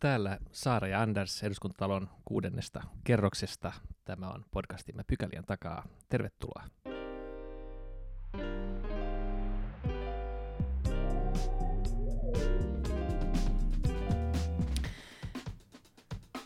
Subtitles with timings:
[0.00, 3.72] Täällä Saara ja Anders eduskuntatalon kuudennesta kerroksesta.
[4.04, 5.84] Tämä on podcastimme Pykälien takaa.
[6.08, 6.64] Tervetuloa.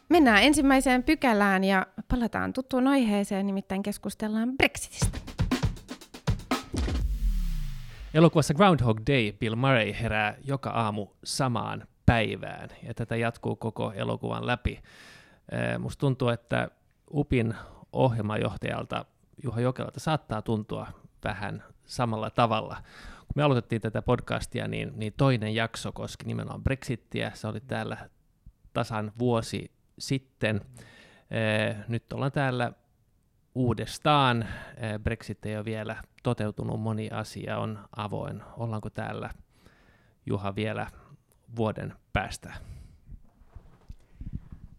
[0.09, 5.19] Mennään ensimmäiseen pykälään ja palataan tuttuun aiheeseen, nimittäin keskustellaan Brexitistä.
[8.15, 14.47] Elokuvassa Groundhog Day Bill Murray herää joka aamu samaan päivään, ja tätä jatkuu koko elokuvan
[14.47, 14.83] läpi.
[15.79, 16.69] Musta tuntuu, että
[17.15, 17.55] UPin
[17.93, 19.05] ohjelmajohtajalta
[19.45, 20.87] Juha Jokelalta saattaa tuntua
[21.25, 22.77] vähän samalla tavalla.
[23.19, 27.31] Kun me aloitettiin tätä podcastia, niin, niin toinen jakso koski nimenomaan Brexittiä.
[27.35, 27.97] Se oli täällä
[28.73, 30.61] tasan vuosi sitten.
[31.89, 32.73] Nyt ollaan täällä
[33.55, 34.47] uudestaan.
[35.03, 38.43] Brexit ei ole vielä toteutunut, moni asia on avoin.
[38.57, 39.31] Ollaanko täällä,
[40.27, 40.87] Juha, vielä
[41.57, 42.55] vuoden päästä?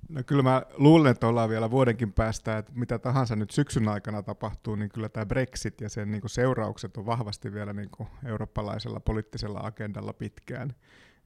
[0.10, 4.24] No kyllä mä luulen, että ollaan vielä vuodenkin päästä, että mitä tahansa nyt syksyn aikana
[4.24, 8.10] tapahtuu, niin kyllä tämä Brexit ja sen niin kuin seuraukset on vahvasti vielä niin kuin
[8.26, 10.76] eurooppalaisella poliittisella agendalla pitkään.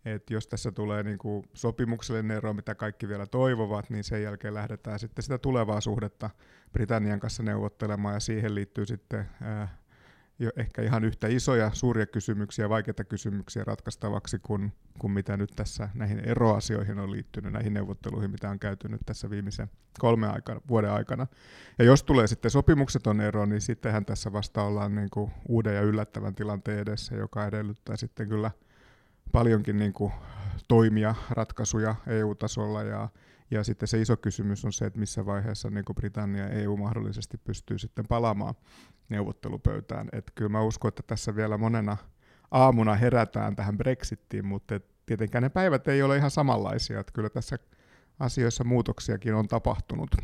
[0.06, 4.54] Et jos tässä tulee niin kuin sopimuksellinen ero, mitä kaikki vielä toivovat, niin sen jälkeen
[4.54, 6.30] lähdetään sitten sitä tulevaa suhdetta
[6.72, 9.78] Britannian kanssa neuvottelemaan, ja siihen liittyy sitten ää,
[10.40, 15.90] jo ehkä ihan yhtä isoja, suuria kysymyksiä, vaikeita kysymyksiä ratkaistavaksi kuin, kuin mitä nyt tässä
[15.94, 19.70] näihin eroasioihin on liittynyt, näihin neuvotteluihin, mitä on käyty nyt tässä viimeisen
[20.00, 21.28] kolme aikana, vuoden aikana.
[21.80, 25.82] Ja jos tulee sitten sopimukseton ero, niin sittenhän tässä vasta ollaan niin kuin uuden ja
[25.82, 28.52] yllättävän tilanteen edessä, joka edellyttää sitten kyllä
[29.32, 30.12] paljonkin niin kuin
[30.68, 33.10] toimia, ratkaisuja EU-tasolla ja,
[33.52, 37.38] ja sitten se iso kysymys on se, että missä vaiheessa niin Britannia ja EU mahdollisesti
[37.38, 38.56] pystyy sitten palaamaan
[39.10, 40.10] neuvottelupöytään.
[40.12, 41.98] Et kyllä mä uskon, että tässä vielä monena
[42.52, 47.00] aamuna herätään tähän Brexittiin, mutta tietenkään ne päivät ei ole ihan samanlaisia.
[47.00, 47.58] Että kyllä tässä
[48.20, 50.16] asioissa muutoksiakin on tapahtunut.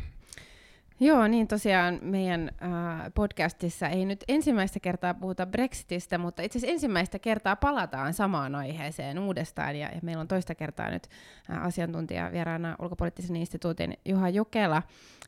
[1.02, 6.72] Joo, niin tosiaan meidän äh, podcastissa ei nyt ensimmäistä kertaa puhuta Brexitistä, mutta itse asiassa
[6.72, 11.08] ensimmäistä kertaa palataan samaan aiheeseen uudestaan, ja, ja meillä on toista kertaa nyt
[11.50, 14.82] äh, asiantuntija vieraana ulkopoliittisen instituutin Juha Jokela,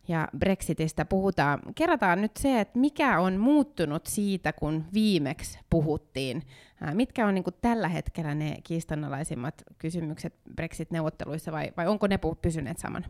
[0.08, 1.60] ja Brexitistä puhutaan.
[1.74, 6.42] Kerrataan nyt se, että mikä on muuttunut siitä, kun viimeksi puhuttiin.
[6.82, 12.18] Äh, mitkä on niin kuin tällä hetkellä ne kiistanalaisimmat kysymykset Brexit-neuvotteluissa, vai, vai onko ne
[12.42, 13.06] pysyneet samana?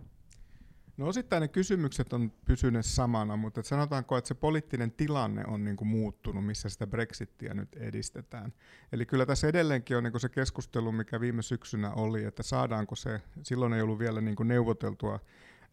[0.97, 5.65] No osittain ne kysymykset on pysyneet samana, mutta et sanotaanko, että se poliittinen tilanne on
[5.65, 8.53] niinku muuttunut, missä sitä Brexittiä nyt edistetään.
[8.93, 13.21] Eli kyllä tässä edelleenkin on niinku se keskustelu, mikä viime syksynä oli, että saadaanko se,
[13.43, 15.21] silloin ei ollut vielä niinku neuvoteltua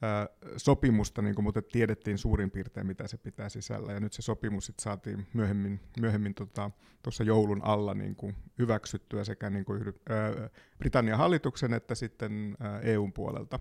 [0.02, 0.28] ää,
[0.58, 3.94] sopimusta, niinku, mutta tiedettiin suurin piirtein, mitä se pitää sisällä.
[3.94, 6.72] Ja nyt se sopimus sit saatiin myöhemmin, myöhemmin tuossa
[7.02, 13.60] tota, joulun alla niinku, hyväksyttyä sekä niinku, ää, Britannian hallituksen että sitten ää, EUn puolelta.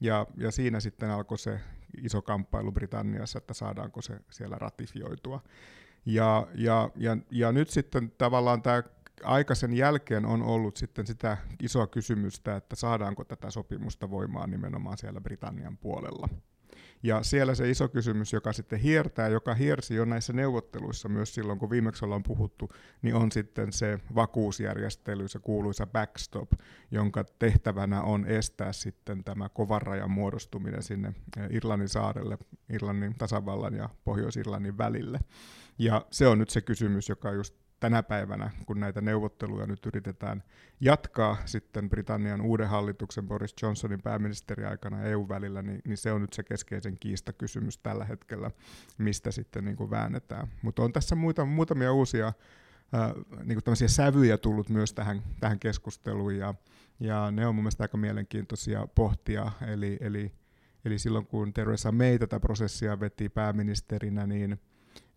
[0.00, 1.60] Ja, ja siinä sitten alkoi se
[2.02, 5.42] iso kamppailu Britanniassa, että saadaanko se siellä ratifioitua.
[6.06, 8.82] Ja, ja, ja, ja nyt sitten tavallaan tämä
[9.22, 14.98] aika sen jälkeen on ollut sitten sitä isoa kysymystä, että saadaanko tätä sopimusta voimaan nimenomaan
[14.98, 16.28] siellä Britannian puolella.
[17.04, 21.58] Ja siellä se iso kysymys, joka sitten hiertää, joka hiersi jo näissä neuvotteluissa myös silloin,
[21.58, 22.70] kun viimeksi ollaan puhuttu,
[23.02, 26.52] niin on sitten se vakuusjärjestely, se kuuluisa backstop,
[26.90, 32.38] jonka tehtävänä on estää sitten tämä kovan rajan muodostuminen sinne eh, Irlannin saarelle,
[32.72, 35.20] Irlannin tasavallan ja Pohjois-Irlannin välille.
[35.78, 37.54] Ja se on nyt se kysymys, joka just
[37.84, 40.42] tänä päivänä, kun näitä neuvotteluja nyt yritetään
[40.80, 46.42] jatkaa sitten Britannian uuden hallituksen Boris Johnsonin pääministeriaikana EU-välillä, niin, niin se on nyt se
[46.42, 48.50] keskeisen kiistakysymys tällä hetkellä,
[48.98, 50.48] mistä sitten niin kuin väännetään.
[50.62, 53.12] Mutta on tässä muita, muutamia uusia äh,
[53.44, 56.54] niin kuin sävyjä tullut myös tähän, tähän keskusteluun, ja,
[57.00, 60.32] ja ne on mun mielestä aika mielenkiintoisia pohtia, eli, eli,
[60.84, 64.60] eli silloin kun Theresa May tätä prosessia veti pääministerinä, niin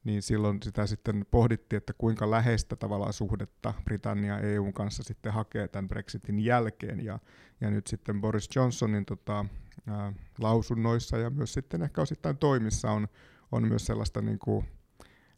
[0.03, 5.67] niin silloin sitä sitten pohdittiin, että kuinka läheistä tavallaan suhdetta Britannia EUn kanssa sitten hakee
[5.67, 7.05] tämän Brexitin jälkeen.
[7.05, 7.19] Ja,
[7.61, 9.45] ja nyt sitten Boris Johnsonin tota,
[9.87, 13.07] ää, lausunnoissa ja myös sitten ehkä osittain toimissa on,
[13.51, 14.65] on myös sellaista niin kuin,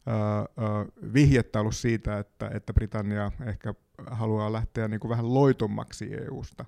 [0.06, 0.46] ää, ää,
[1.14, 3.74] vihjettä ollut siitä, että, että Britannia ehkä
[4.06, 6.64] haluaa lähteä niin kuin vähän loitommaksi EUsta.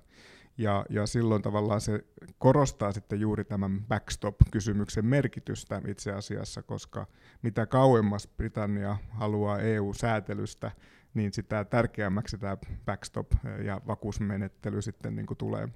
[0.57, 2.05] Ja, ja silloin tavallaan se
[2.37, 7.07] korostaa sitten juuri tämän backstop-kysymyksen merkitystä itse asiassa, koska
[7.43, 10.71] mitä kauemmas Britannia haluaa EU-säätelystä,
[11.13, 13.31] niin sitä tärkeämmäksi tämä backstop
[13.65, 15.69] ja vakuusmenettely sitten niin kuin tulee.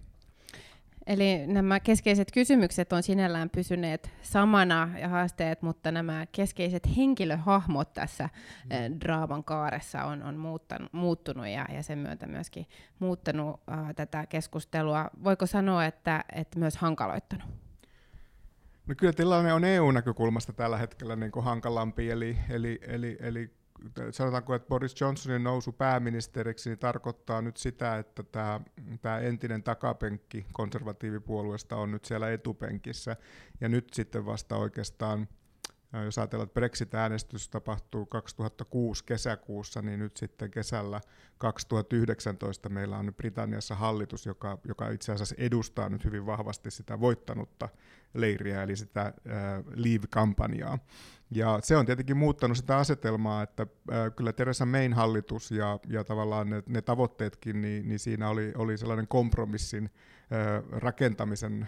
[1.08, 8.30] Eli nämä keskeiset kysymykset on sinällään pysyneet samana ja haasteet, mutta nämä keskeiset henkilöhahmot tässä
[8.63, 9.00] mm.
[9.00, 12.66] draaman kaaressa on, on muuttanut, muuttunut ja, ja sen myötä myöskin
[13.00, 15.10] muuttanut äh, tätä keskustelua.
[15.24, 17.67] Voiko sanoa, että, että myös hankaloittanut?
[18.88, 23.54] No kyllä tilanne on EU-näkökulmasta tällä hetkellä niin kuin hankalampi, eli, eli, eli, eli
[24.12, 28.62] sanotaanko, että Boris Johnsonin nousu pääministeriksi niin tarkoittaa nyt sitä, että tämä,
[29.01, 33.16] tämä entinen takapenkki konservatiivipuolueesta on nyt siellä etupenkissä,
[33.62, 35.28] ja nyt sitten vasta oikeastaan
[35.94, 41.01] jos ajatellaan, että Brexit-äänestys tapahtuu 2006 kesäkuussa, niin nyt sitten kesällä
[41.38, 47.69] 2019 meillä on Britanniassa hallitus, joka, joka itse asiassa edustaa nyt hyvin vahvasti sitä voittanutta
[48.13, 49.13] leiriä, eli sitä äh,
[49.75, 50.80] Leave-kampanjaa.
[51.31, 56.04] Ja se on tietenkin muuttanut sitä asetelmaa, että äh, kyllä Teresa Mayn hallitus ja, ja
[56.04, 60.17] tavallaan ne, ne tavoitteetkin, niin, niin siinä oli, oli sellainen kompromissin äh,
[60.71, 61.68] rakentamisen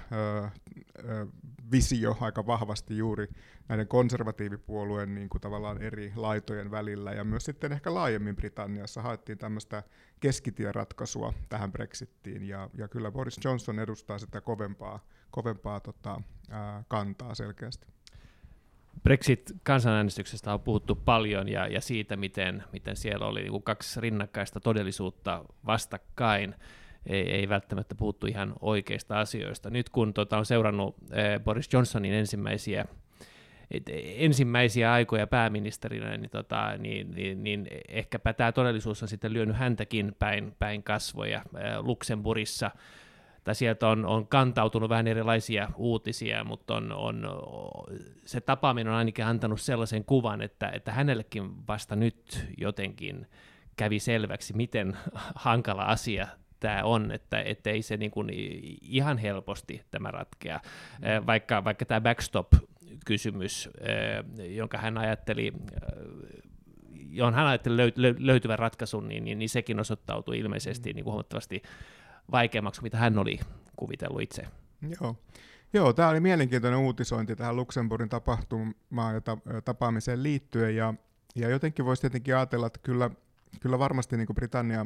[1.72, 3.28] visio aika vahvasti juuri
[3.68, 9.38] näiden konservatiivipuolueen niin kuin tavallaan eri laitojen välillä, ja myös sitten ehkä laajemmin Britanniassa haettiin
[9.38, 9.84] tämmöistä
[10.20, 16.22] keskitieratkaisua tähän Brexittiin, ja, ja kyllä Boris Johnson edustaa sitä kovempaa, kovempaa tota,
[16.88, 17.88] kantaa selkeästi.
[19.04, 25.46] Brexit-kansanäänestyksestä on puhuttu paljon ja, ja siitä, miten, miten siellä oli niin kaksi rinnakkaista todellisuutta
[25.66, 26.56] vastakkain.
[27.06, 29.70] Ei, ei välttämättä puhuttu ihan oikeista asioista.
[29.70, 32.86] Nyt kun tota, on seurannut eh, Boris Johnsonin ensimmäisiä
[33.72, 33.84] et
[34.18, 40.16] ensimmäisiä aikoja pääministerinä, niin, tota, niin, niin, niin ehkäpä tämä todellisuus on sitten lyönyt häntäkin
[40.20, 41.42] päin, päin kasvoja.
[41.80, 42.72] Luxemburissa
[43.44, 47.28] tai sieltä on, on kantautunut vähän erilaisia uutisia, mutta on, on,
[48.26, 53.28] se tapaaminen on ainakin antanut sellaisen kuvan, että, että hänellekin vasta nyt jotenkin
[53.78, 54.98] kävi selväksi, miten
[55.36, 56.28] hankala asia
[56.60, 58.30] tämä on, että, ei se niin kuin
[58.82, 60.60] ihan helposti tämä ratkea,
[61.00, 61.26] mm.
[61.26, 63.70] vaikka, vaikka tämä backstop-kysymys,
[64.56, 65.54] jonka hän ajatteli
[67.12, 71.62] johon hän ajatteli löytyvän ratkaisun, niin, niin, niin sekin osoittautui ilmeisesti niin kuin huomattavasti
[72.32, 73.40] vaikeammaksi, mitä hän oli
[73.76, 74.48] kuvitellut itse.
[75.02, 75.16] Joo.
[75.74, 80.94] Joo, tämä oli mielenkiintoinen uutisointi tähän Luxemburgin tapahtumaan ja ta- tapaamiseen liittyen, ja,
[81.36, 83.10] ja jotenkin voisi tietenkin ajatella, että kyllä,
[83.60, 84.86] kyllä varmasti niin Britannia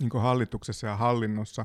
[0.00, 1.64] niin hallituksessa ja hallinnossa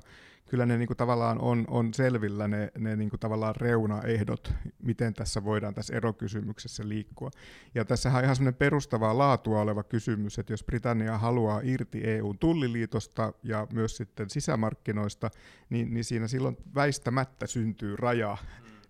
[0.53, 4.53] kyllä ne niin kuin tavallaan on, on selvillä ne, ne niin kuin tavallaan reunaehdot,
[4.83, 7.31] miten tässä voidaan tässä erokysymyksessä liikkua.
[7.75, 12.37] Ja tässä on ihan semmoinen perustavaa laatua oleva kysymys, että jos Britannia haluaa irti EUn
[12.37, 15.29] tulliliitosta ja myös sitten sisämarkkinoista,
[15.69, 18.37] niin, niin siinä silloin väistämättä syntyy raja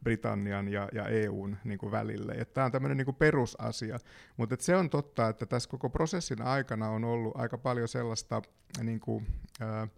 [0.03, 2.45] Britannian ja, ja EUn niin kuin välille.
[2.53, 3.99] Tämä on tämmöinen niin perusasia,
[4.37, 8.41] mutta se on totta, että tässä koko prosessin aikana on ollut aika paljon sellaista
[8.83, 9.27] niin kuin,
[9.61, 9.89] äh,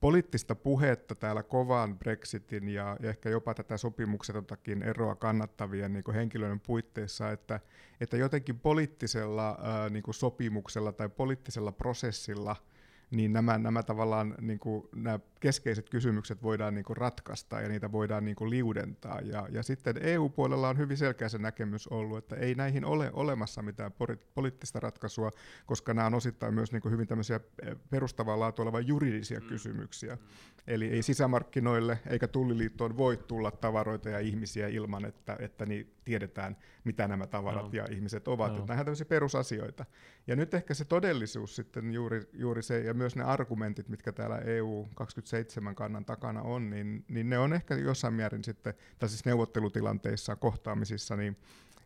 [0.00, 6.60] poliittista puhetta täällä kovan Brexitin ja, ja ehkä jopa tätä sopimuksetotakin eroa kannattavien niin henkilöiden
[6.60, 7.60] puitteissa, että,
[8.00, 12.56] että jotenkin poliittisella ää, niin sopimuksella tai poliittisella prosessilla–
[13.10, 17.92] niin nämä, nämä tavallaan niin kuin, nämä keskeiset kysymykset voidaan niin kuin ratkaista ja niitä
[17.92, 19.20] voidaan niin kuin liudentaa.
[19.20, 23.62] Ja, ja sitten EU-puolella on hyvin selkeä se näkemys ollut, että ei näihin ole olemassa
[23.62, 23.92] mitään
[24.34, 25.30] poliittista ratkaisua,
[25.66, 29.46] koska nämä on osittain myös niin kuin hyvin tämmöisiä eh, perustavaa laatua olevia juridisia mm.
[29.46, 30.14] kysymyksiä.
[30.14, 30.20] Mm.
[30.66, 36.56] Eli ei sisämarkkinoille eikä tulliliittoon voi tulla tavaroita ja ihmisiä ilman, että, että niin tiedetään,
[36.84, 37.70] mitä nämä tavarat no.
[37.72, 38.52] ja ihmiset ovat.
[38.52, 38.64] No.
[38.68, 39.84] Nämä tämmöisiä perusasioita.
[40.26, 44.38] Ja nyt ehkä se todellisuus sitten juuri, juuri se, ja myös ne argumentit, mitkä täällä
[44.38, 49.24] EU 27 kannan takana on, niin, niin ne on ehkä jossain määrin sitten, tai siis
[49.24, 51.36] neuvottelutilanteissa, kohtaamisissa, niin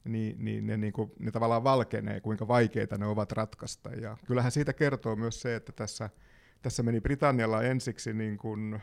[0.04, 3.90] niin, niin ne, niin kuin, ne tavallaan valkenee, kuinka vaikeita ne ovat ratkaista.
[3.90, 6.10] Ja kyllähän siitä kertoo myös se, että tässä
[6.64, 8.82] tässä meni Britannialla ensiksi niin kuin,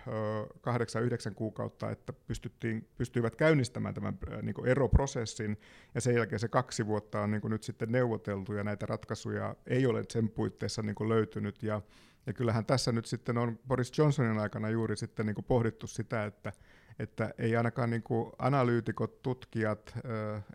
[0.62, 5.58] kahdeksan, yhdeksän kuukautta, että pystyttiin, pystyivät käynnistämään tämän niin kuin eroprosessin,
[5.96, 9.56] ja sen jälkeen se kaksi vuotta on niin kuin nyt sitten neuvoteltu, ja näitä ratkaisuja
[9.68, 11.82] ei ole sen puitteissa niin kuin löytynyt, ja,
[12.26, 16.26] ja kyllähän tässä nyt sitten on Boris Johnsonin aikana juuri sitten niin kuin pohdittu sitä,
[16.26, 16.54] että
[17.00, 19.94] että ei ainakaan niin kuin analyytikot, tutkijat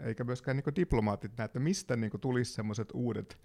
[0.02, 3.38] eikä myöskään niin kuin diplomaatit näe, että mistä niin kuin tulisi sellaiset uudet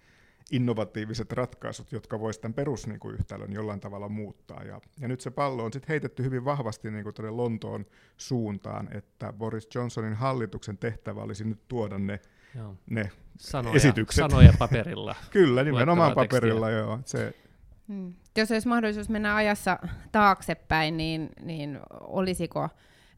[0.50, 4.62] innovatiiviset ratkaisut, jotka voisivat tämän perusyhtälön niin jollain tavalla muuttaa.
[4.62, 7.86] Ja, ja nyt se pallo on sitten heitetty hyvin vahvasti niin kuin Lontoon
[8.16, 12.20] suuntaan, että Boris Johnsonin hallituksen tehtävä olisi nyt tuoda ne,
[12.54, 12.76] joo.
[12.90, 14.22] ne sanoja, esitykset.
[14.30, 15.16] Sanoja paperilla.
[15.30, 17.00] Kyllä, nimenomaan paperilla, joo.
[17.04, 17.34] Se,
[17.92, 18.14] hmm.
[18.36, 19.78] Jos olisi mahdollisuus mennä ajassa
[20.12, 22.68] taaksepäin, niin, niin olisiko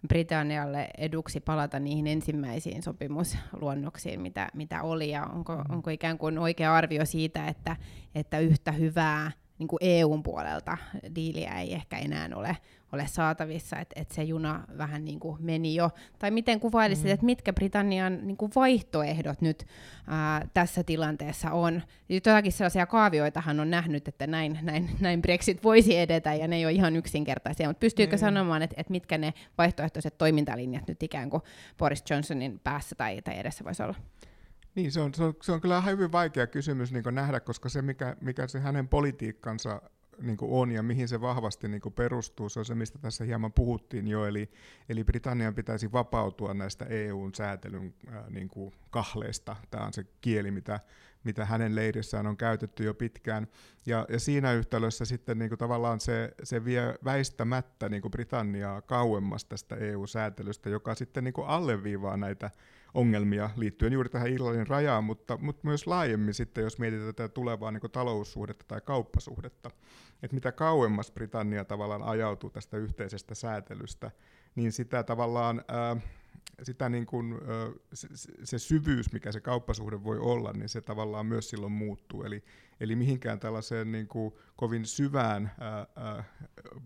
[0.09, 5.65] Britannialle eduksi palata niihin ensimmäisiin sopimusluonnoksiin, mitä, mitä oli, ja onko, mm.
[5.69, 7.77] onko ikään kuin oikea arvio siitä, että,
[8.15, 10.77] että yhtä hyvää niin kuin EUn puolelta
[11.15, 12.57] diiliä ei ehkä enää ole,
[12.95, 15.91] ole saatavissa, että et se juna vähän niin kuin meni jo.
[16.19, 17.11] Tai miten kuvailisit, mm.
[17.11, 19.67] että mitkä Britannian niin kuin vaihtoehdot nyt
[20.07, 21.83] ää, tässä tilanteessa on?
[22.09, 26.65] Jotakin sellaisia kaavioitahan on nähnyt, että näin, näin, näin Brexit voisi edetä, ja ne ei
[26.65, 28.21] ole ihan yksinkertaisia, mutta pystyykö mm.
[28.21, 31.43] sanomaan, että, että mitkä ne vaihtoehtoiset toimintalinjat nyt ikään kuin
[31.79, 33.95] Boris Johnsonin päässä tai, tai edessä voisi olla?
[34.75, 37.83] Niin, se on, se on, se on kyllä hyvin vaikea kysymys niin nähdä, koska se,
[37.83, 39.83] mikä, mikä se hänen politiikkansa
[40.21, 44.09] niin on ja mihin se vahvasti niin perustuu, se on se, mistä tässä hieman puhuttiin
[44.09, 44.51] jo, eli,
[44.89, 48.51] eli Britannian pitäisi vapautua näistä EUn säätelyn äh, niin
[48.91, 49.57] kahleista.
[49.71, 50.81] Tämä on se kieli, mitä,
[51.25, 53.47] mitä hänen leirissään on käytetty jo pitkään.
[53.87, 58.83] Ja, ja siinä yhtälössä sitten niin kuin tavallaan se, se vie väistämättä niin kuin Britanniaa
[58.83, 62.51] kauemmas tästä EU-säätelystä, joka sitten niin kuin alleviivaa näitä
[62.95, 67.71] ongelmia liittyen juuri tähän Irlannin rajaan, mutta, mutta myös laajemmin sitten, jos mietitään tätä tulevaa
[67.71, 69.71] niin taloussuhdetta tai kauppasuhdetta,
[70.23, 74.11] että mitä kauemmas Britannia tavallaan ajautuu tästä yhteisestä säätelystä,
[74.55, 75.97] niin sitä tavallaan ää,
[76.63, 77.35] sitä niin kuin,
[77.93, 78.09] se,
[78.45, 82.23] se syvyys, mikä se kauppasuhde voi olla, niin se tavallaan myös silloin muuttuu.
[82.23, 82.45] Eli,
[82.81, 86.25] eli mihinkään tällaiseen niin kuin kovin syvään ää, ää,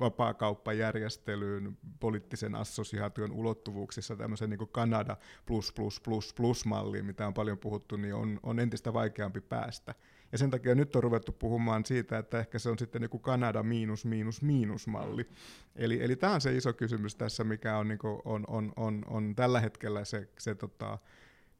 [0.00, 7.34] vapaakauppajärjestelyyn poliittisen assosiaation ulottuvuuksissa tämmöisen niin kuin Kanada plus plus plus plus malliin, mitä on
[7.34, 9.94] paljon puhuttu, niin on, on entistä vaikeampi päästä.
[10.32, 13.62] Ja sen takia nyt on ruvettu puhumaan siitä, että ehkä se on sitten joku Kanada
[13.62, 15.28] miinus miinus miinus malli.
[15.76, 19.04] Eli, eli tämä on se iso kysymys tässä, mikä on, niin kuin, on, on, on,
[19.06, 20.98] on tällä hetkellä se, se, tota,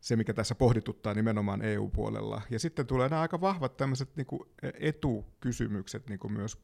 [0.01, 2.43] se, mikä tässä pohdituttaa nimenomaan EU-puolella.
[2.51, 4.27] Ja sitten tulee nämä aika vahvat tämmöiset niin
[4.81, 6.59] etukysymykset niin myös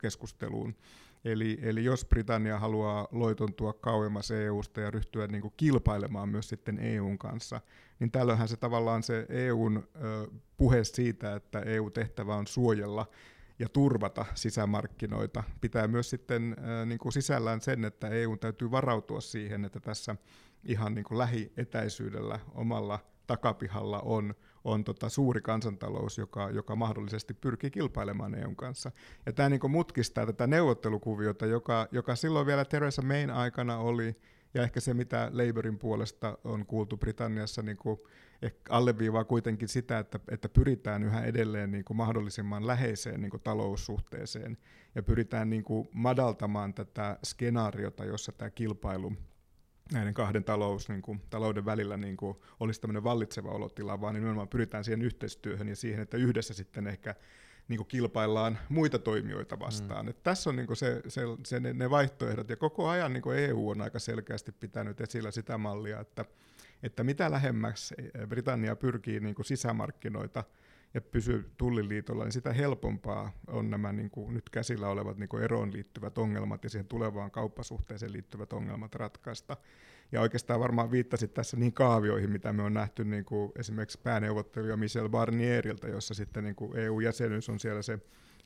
[0.00, 0.74] keskusteluun.
[1.24, 6.78] Eli, eli jos Britannia haluaa loitontua kauemmas EUsta ja ryhtyä niin kuin kilpailemaan myös sitten
[6.78, 7.60] EUn kanssa,
[8.00, 10.26] niin tällöinhän se tavallaan se EUn ö,
[10.56, 13.06] puhe siitä, että EU-tehtävä on suojella
[13.58, 19.20] ja turvata sisämarkkinoita, pitää myös sitten ö, niin kuin sisällään sen, että EU täytyy varautua
[19.20, 20.16] siihen, että tässä
[20.64, 27.70] ihan niin kuin lähietäisyydellä omalla takapihalla on on tota suuri kansantalous, joka, joka mahdollisesti pyrkii
[27.70, 28.92] kilpailemaan EUn kanssa.
[29.26, 34.16] Ja tämä niin mutkistaa tätä neuvottelukuviota, joka, joka silloin vielä Theresa Mayn aikana oli,
[34.54, 38.00] ja ehkä se, mitä Labourin puolesta on kuultu Britanniassa, niin kuin
[38.42, 43.42] ehkä alleviivaa kuitenkin sitä, että, että pyritään yhä edelleen niin kuin mahdollisimman läheiseen niin kuin
[43.42, 44.58] taloussuhteeseen,
[44.94, 49.12] ja pyritään niin kuin madaltamaan tätä skenaariota, jossa tämä kilpailu
[49.92, 54.48] näiden kahden talous, niin kuin, talouden välillä niin kuin, olisi tämmöinen vallitseva olotila, vaan nimenomaan
[54.48, 57.14] pyritään siihen yhteistyöhön ja siihen, että yhdessä sitten ehkä
[57.68, 60.06] niin kuin kilpaillaan muita toimijoita vastaan.
[60.06, 60.10] Mm.
[60.10, 63.22] Et tässä on niin kuin se, se, se, ne, ne vaihtoehdot, ja koko ajan niin
[63.22, 66.24] kuin EU on aika selkeästi pitänyt esillä sitä mallia, että,
[66.82, 67.94] että mitä lähemmäksi
[68.28, 70.44] Britannia pyrkii niin kuin sisämarkkinoita–
[70.94, 75.42] ja pysyy tulliliitolla, niin sitä helpompaa on nämä niin kuin nyt käsillä olevat niin kuin
[75.42, 79.56] eroon liittyvät ongelmat ja siihen tulevaan kauppasuhteeseen liittyvät ongelmat ratkaista.
[80.12, 84.76] Ja oikeastaan varmaan viittasit tässä niin kaavioihin, mitä me on nähty niin kuin esimerkiksi pääneuvottelija
[84.76, 87.98] Michel Barnierilta, jossa sitten niin kuin EU-jäsenyys on siellä se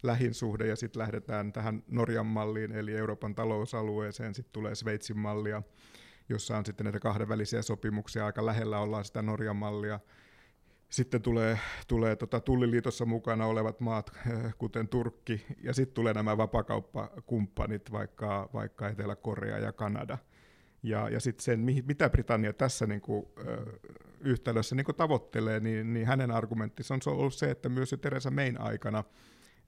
[0.02, 5.62] lähin suhde, ja sitten lähdetään tähän Norjan malliin, eli Euroopan talousalueeseen, sitten tulee Sveitsin mallia,
[6.28, 10.00] jossa on sitten näitä kahdenvälisiä sopimuksia, aika lähellä ollaan sitä Norjan mallia,
[10.88, 16.36] sitten tulee, tulee tota Tulliliitossa mukana olevat maat, eh, kuten Turkki, ja sitten tulee nämä
[16.36, 20.18] vapakauppakumppanit, vaikka, vaikka Etelä-Korea ja Kanada.
[20.82, 23.26] Ja, ja sitten sen, mitä Britannia tässä niin kuin,
[24.20, 28.30] yhtälössä niin kuin tavoittelee, niin, niin hänen argumenttinsa on ollut se, että myös jo Teresa
[28.30, 29.04] Mayn aikana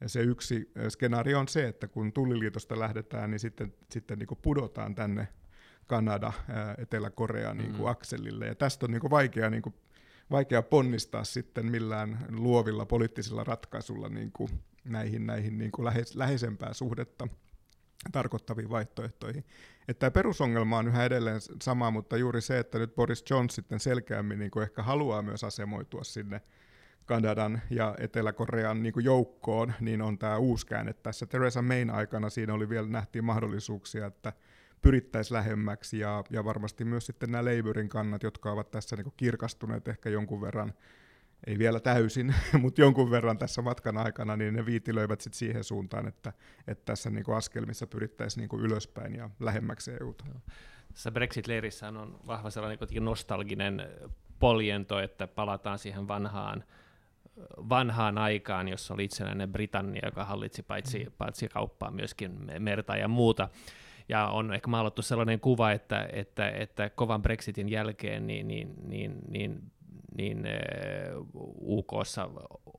[0.07, 4.95] se yksi skenaario on se, että kun Tulliliitosta lähdetään, niin sitten, sitten niin kuin pudotaan
[4.95, 5.29] tänne
[5.87, 6.33] Kanada,
[6.79, 7.91] Etelä-Korea niin kuin mm.
[7.91, 8.47] akselille.
[8.47, 9.75] Ja tästä on niin kuin vaikea niin kuin
[10.31, 14.51] vaikea ponnistaa sitten millään luovilla poliittisilla ratkaisulla niin kuin
[14.85, 17.29] näihin, näihin niin kuin lähes, läheisempää suhdetta
[18.13, 19.45] tarkoittaviin vaihtoehtoihin.
[19.89, 23.81] Että tämä perusongelma on yhä edelleen sama, mutta juuri se, että nyt Boris Johnson sitten
[23.81, 26.41] selkeämmin niin kuin ehkä haluaa myös asemoitua sinne
[27.07, 31.27] Kanadan ja Etelä-Korean niin joukkoon, niin on tämä uusi käänne tässä.
[31.27, 34.33] Theresa Mayn aikana siinä oli vielä nähtiin mahdollisuuksia, että
[34.83, 39.89] pyrittäisiin lähemmäksi ja, ja varmasti myös sitten nämä Labourin kannat, jotka ovat tässä niin kirkastuneet
[39.89, 40.73] ehkä jonkun verran,
[41.47, 46.09] ei vielä täysin, mutta jonkun verran tässä matkan aikana, niin ne viitilöivät sitten siihen suuntaan,
[46.09, 46.33] että,
[46.67, 50.25] että tässä niin askelmissa pyrittäisiin niin ylöspäin ja lähemmäksi EUta.
[50.93, 53.89] Tässä Brexit-leirissä on vahva sellainen nostalginen
[54.39, 56.65] poljento, että palataan siihen vanhaan
[57.69, 61.13] vanhaan aikaan, jossa oli itsenäinen Britannia, joka hallitsi paitsi, mm.
[61.19, 63.49] paitsi kauppaa myöskin merta ja muuta
[64.09, 69.19] ja on ehkä maalattu sellainen kuva, että, että, että kovan Brexitin jälkeen niin, niin, niin,
[69.29, 69.63] niin
[70.19, 70.45] niin
[71.61, 72.31] UKssa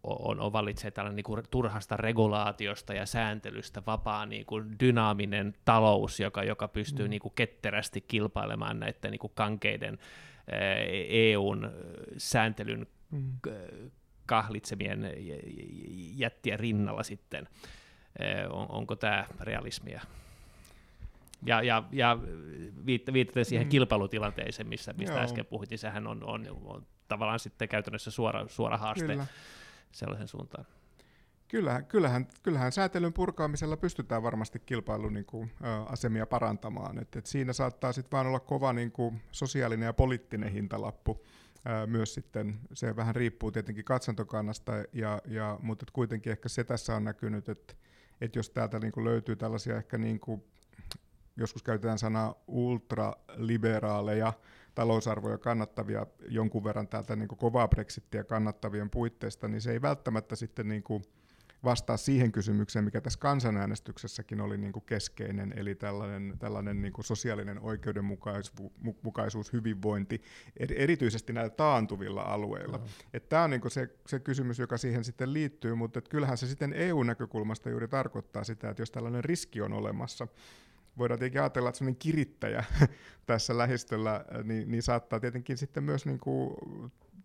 [0.03, 6.19] on, on valitsee tällainen niin kuin turhasta regulaatiosta ja sääntelystä vapaa niin kuin dynaaminen talous,
[6.19, 7.09] joka, joka pystyy mm.
[7.09, 9.97] niin kuin ketterästi kilpailemaan näiden niin kuin kankeiden
[11.09, 11.71] EUn
[12.17, 13.31] sääntelyn mm.
[14.25, 15.13] kahlitsemien
[16.15, 17.47] jättien rinnalla sitten.
[18.49, 20.01] On, onko tämä realismia?
[21.45, 22.17] Ja, ja, ja
[22.85, 23.69] viittaten siihen mm.
[23.69, 25.23] kilpailutilanteeseen, missä, mistä Joo.
[25.23, 29.27] äsken puhuttiin, sehän on, on, on tavallaan sitten käytännössä suora, suora haaste Kyllä.
[29.91, 30.65] sellaisen suuntaan.
[31.47, 36.99] Kyllähän, kyllähän, kyllähän säätelyn purkaamisella pystytään varmasti kilpailun niin kuin, ä, asemia parantamaan.
[36.99, 41.25] Et, et siinä saattaa sitten vaan olla kova niin kuin, sosiaalinen ja poliittinen hintalappu.
[41.67, 46.95] Ä, myös sitten, se vähän riippuu tietenkin katsantokannasta, ja, ja, mutta kuitenkin ehkä se tässä
[46.95, 47.73] on näkynyt, että
[48.21, 50.43] et jos täältä niin kuin, löytyy tällaisia ehkä niin kuin,
[51.39, 54.33] joskus käytetään sanaa ultraliberaaleja
[54.75, 60.35] talousarvoja kannattavia jonkun verran täältä niin kuin kovaa brexittiä kannattavien puitteista, niin se ei välttämättä
[60.35, 61.03] sitten niin kuin
[61.63, 67.05] vastaa siihen kysymykseen, mikä tässä kansanäänestyksessäkin oli niin kuin keskeinen, eli tällainen, tällainen niin kuin
[67.05, 70.21] sosiaalinen oikeudenmukaisuus, hyvinvointi,
[70.75, 72.77] erityisesti näillä taantuvilla alueilla.
[72.77, 73.21] Mm.
[73.29, 76.73] Tämä on niin kuin se, se kysymys, joka siihen sitten liittyy, mutta kyllähän se sitten
[76.73, 80.27] EU-näkökulmasta juuri tarkoittaa sitä, että jos tällainen riski on olemassa,
[80.99, 82.63] voidaan tietenkin ajatella, että sellainen kirittäjä
[83.25, 86.55] tässä lähistöllä niin, niin saattaa tietenkin sitten myös niin kuin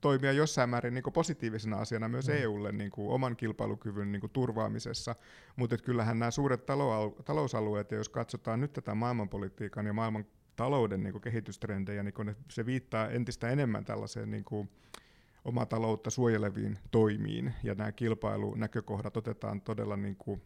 [0.00, 2.34] toimia jossain määrin niin kuin positiivisena asiana myös mm.
[2.34, 5.16] EUlle niin kuin oman kilpailukyvyn niin kuin turvaamisessa.
[5.56, 10.26] Mutta kyllähän nämä suuret talo- talousalueet, ja jos katsotaan nyt tätä maailmanpolitiikan ja maailman
[10.56, 14.70] talouden niin kuin kehitystrendejä, niin kun se viittaa entistä enemmän tällaiseen niin kuin
[15.44, 20.42] omaa taloutta suojeleviin toimiin, ja nämä kilpailunäkökohdat otetaan todella niin kuin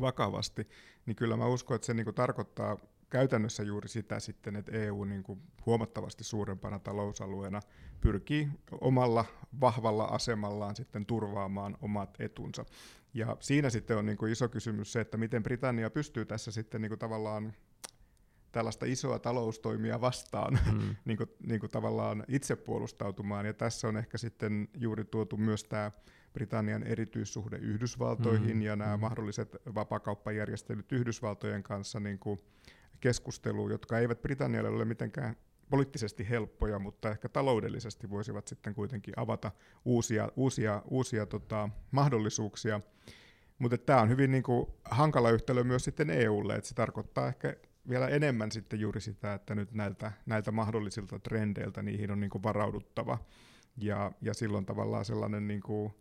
[0.00, 0.68] vakavasti,
[1.06, 2.76] niin kyllä mä uskon, että se niin kuin tarkoittaa
[3.10, 7.60] käytännössä juuri sitä sitten, että EU niin kuin huomattavasti suurempana talousalueena
[8.00, 8.48] pyrkii
[8.80, 9.24] omalla
[9.60, 12.64] vahvalla asemallaan sitten turvaamaan omat etunsa.
[13.14, 16.80] Ja siinä sitten on niin kuin iso kysymys se, että miten Britannia pystyy tässä sitten
[16.80, 17.52] niin kuin tavallaan
[18.52, 20.96] tällaista isoa taloustoimia vastaan mm.
[21.04, 23.46] niin kuin, niin kuin tavallaan itse puolustautumaan.
[23.46, 25.92] Ja tässä on ehkä sitten juuri tuotu myös tämä
[26.34, 28.62] Britannian erityissuhde Yhdysvaltoihin mm.
[28.62, 29.00] ja nämä mm.
[29.00, 32.38] mahdolliset vapakauppajärjestelyt Yhdysvaltojen kanssa niin kuin
[33.00, 35.36] keskusteluun, jotka eivät Britannialle ole mitenkään
[35.70, 39.52] poliittisesti helppoja, mutta ehkä taloudellisesti voisivat sitten kuitenkin avata
[39.84, 42.80] uusia, uusia, uusia tota, mahdollisuuksia.
[43.58, 47.56] Mutta tämä on hyvin niin kuin, hankala yhtälö myös sitten EUlle, että se tarkoittaa ehkä
[47.88, 52.42] vielä enemmän sitten juuri sitä, että nyt näiltä, näiltä mahdollisilta trendeiltä niihin on niin kuin
[52.42, 53.18] varauduttava.
[53.76, 55.94] Ja, ja silloin tavallaan sellainen niin kuin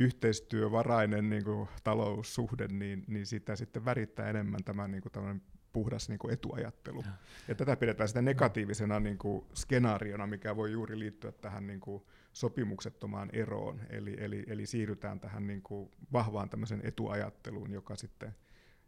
[0.00, 6.18] yhteistyövarainen niin kuin taloussuhde, niin, niin sitä sitten värittää enemmän tämä niin kuin puhdas niin
[6.18, 7.02] kuin etuajattelu.
[7.06, 7.12] Ja.
[7.48, 12.02] ja tätä pidetään sitä negatiivisena niin kuin skenaariona, mikä voi juuri liittyä tähän niin kuin
[12.32, 13.80] sopimuksettomaan eroon.
[13.90, 18.34] Eli, eli, eli siirrytään tähän niin kuin vahvaan tämmöisen etuajatteluun, joka sitten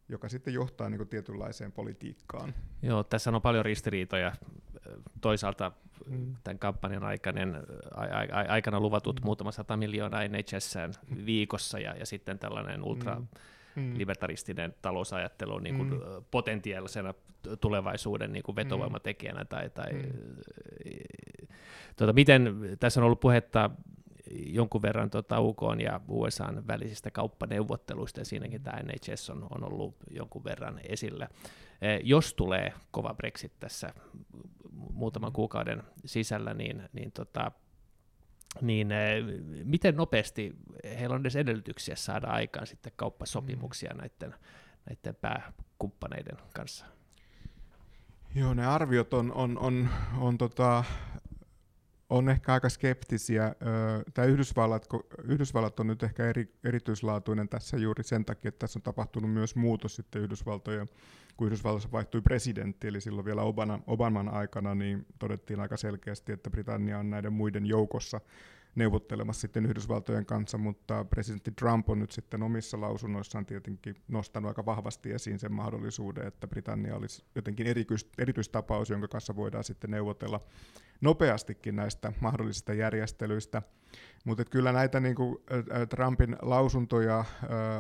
[0.09, 2.55] joka sitten johtaa niin kuin tietynlaiseen politiikkaan.
[2.83, 4.33] Joo, tässä on paljon ristiriitoja.
[5.21, 5.73] Toisaalta
[6.07, 6.35] mm.
[6.45, 7.57] tämän kampanjan aikainen,
[7.95, 9.25] a, a, aikana luvatut mm.
[9.25, 10.75] muutama sata miljoonaa NHS
[11.27, 13.29] viikossa ja, ja sitten tällainen ultra mm
[13.77, 13.99] mm.
[13.99, 16.01] libertaristinen talousajattelu niin kuin mm.
[16.31, 17.15] potentiaalisena
[17.61, 19.45] tulevaisuuden niin kuin vetovoimatekijänä.
[19.45, 20.03] Tai, tai, mm.
[21.97, 23.71] tuota, miten, tässä on ollut puhetta
[24.47, 29.95] jonkun verran tuota UK ja USA välisistä kauppaneuvotteluista, ja siinäkin tämä NHS on, on ollut
[30.11, 31.29] jonkun verran esillä.
[31.83, 33.95] E, jos tulee kova Brexit tässä
[34.93, 37.53] muutaman kuukauden sisällä, niin, niin tota,
[38.61, 39.25] niin eh,
[39.65, 40.53] miten nopeasti
[40.99, 44.01] heillä on edes edellytyksiä saada aikaan sitten kauppasopimuksia mm.
[44.01, 44.35] näiden,
[44.89, 46.87] näiden pääkumppaneiden kanssa?
[48.35, 50.85] Joo, ne arviot on, on, on, on, tota,
[52.11, 53.55] on ehkä aika skeptisiä.
[54.15, 54.87] Tämä Yhdysvallat,
[55.25, 59.57] Yhdysvallat on nyt ehkä eri, erityislaatuinen tässä juuri sen takia, että tässä on tapahtunut myös
[59.57, 60.89] muutos sitten Yhdysvaltojen,
[61.37, 66.51] kun Yhdysvalloissa vaihtui presidentti, eli silloin vielä Obama, Obaman aikana, niin todettiin aika selkeästi, että
[66.51, 68.21] Britannia on näiden muiden joukossa
[68.75, 74.67] neuvottelemassa sitten Yhdysvaltojen kanssa, mutta presidentti Trump on nyt sitten omissa lausunnoissaan tietenkin nostanut aika
[74.67, 80.41] vahvasti esiin sen mahdollisuuden, että Britannia olisi jotenkin erityis, erityistapaus, jonka kanssa voidaan sitten neuvotella
[81.03, 83.63] nopeastikin näistä mahdollisista järjestelyistä.
[84.25, 85.45] Mutta kyllä näitä niinku,
[85.89, 87.25] Trumpin lausuntoja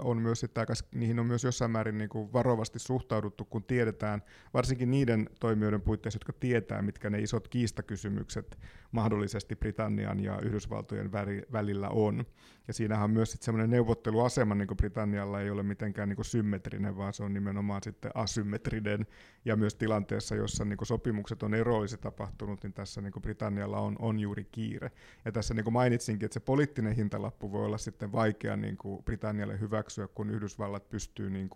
[0.04, 4.22] on myös sitten aika, niihin on myös jossain määrin niinku varovasti suhtauduttu, kun tiedetään,
[4.54, 8.58] varsinkin niiden toimijoiden puitteissa, jotka tietää, mitkä ne isot kiistakysymykset
[8.92, 11.12] mahdollisesti Britannian ja Yhdysvaltojen
[11.52, 12.24] välillä on.
[12.68, 17.24] Ja siinähän on myös semmoinen neuvotteluasema niin Britannialla ei ole mitenkään niin symmetrinen, vaan se
[17.24, 19.06] on nimenomaan sitten asymmetrinen.
[19.44, 24.20] Ja myös tilanteessa, jossa niin sopimukset on erollisesti tapahtunut, niin tässä niin Britannialla on, on
[24.20, 24.90] juuri kiire.
[25.24, 30.08] Ja tässä niin mainitsinkin, että se poliittinen hintalappu voi olla sitten vaikea niin Britannialle hyväksyä,
[30.08, 31.50] kun Yhdysvallat pystyy niin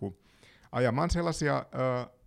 [0.71, 2.17] ajamaan sellaisia ö,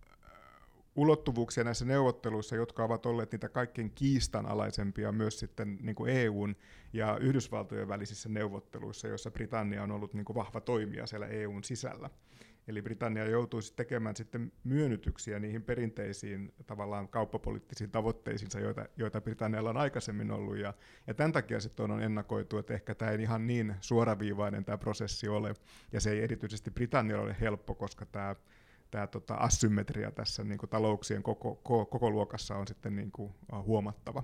[0.95, 6.55] ulottuvuuksia näissä neuvotteluissa, jotka ovat olleet niitä kaikkein kiistanalaisempia myös sitten niin kuin EUn
[6.93, 12.09] ja Yhdysvaltojen välisissä neuvotteluissa, joissa Britannia on ollut niin kuin vahva toimija siellä EUn sisällä.
[12.67, 19.77] Eli Britannia joutuisi tekemään sitten myönnytyksiä niihin perinteisiin tavallaan kauppapoliittisiin tavoitteisiinsa, joita, joita Britannialla on
[19.77, 20.57] aikaisemmin ollut.
[20.57, 20.73] Ja,
[21.07, 25.27] ja tämän takia sitten on ennakoitu, että ehkä tämä ei ihan niin suoraviivainen tämä prosessi
[25.27, 25.53] ole.
[25.91, 28.35] Ja se ei erityisesti Britannialle ole helppo, koska tämä
[28.91, 33.33] tämä tota, asymmetria tässä niin kuin talouksien koko, koko, koko luokassa on sitten niin kuin,
[33.51, 34.23] huomattava.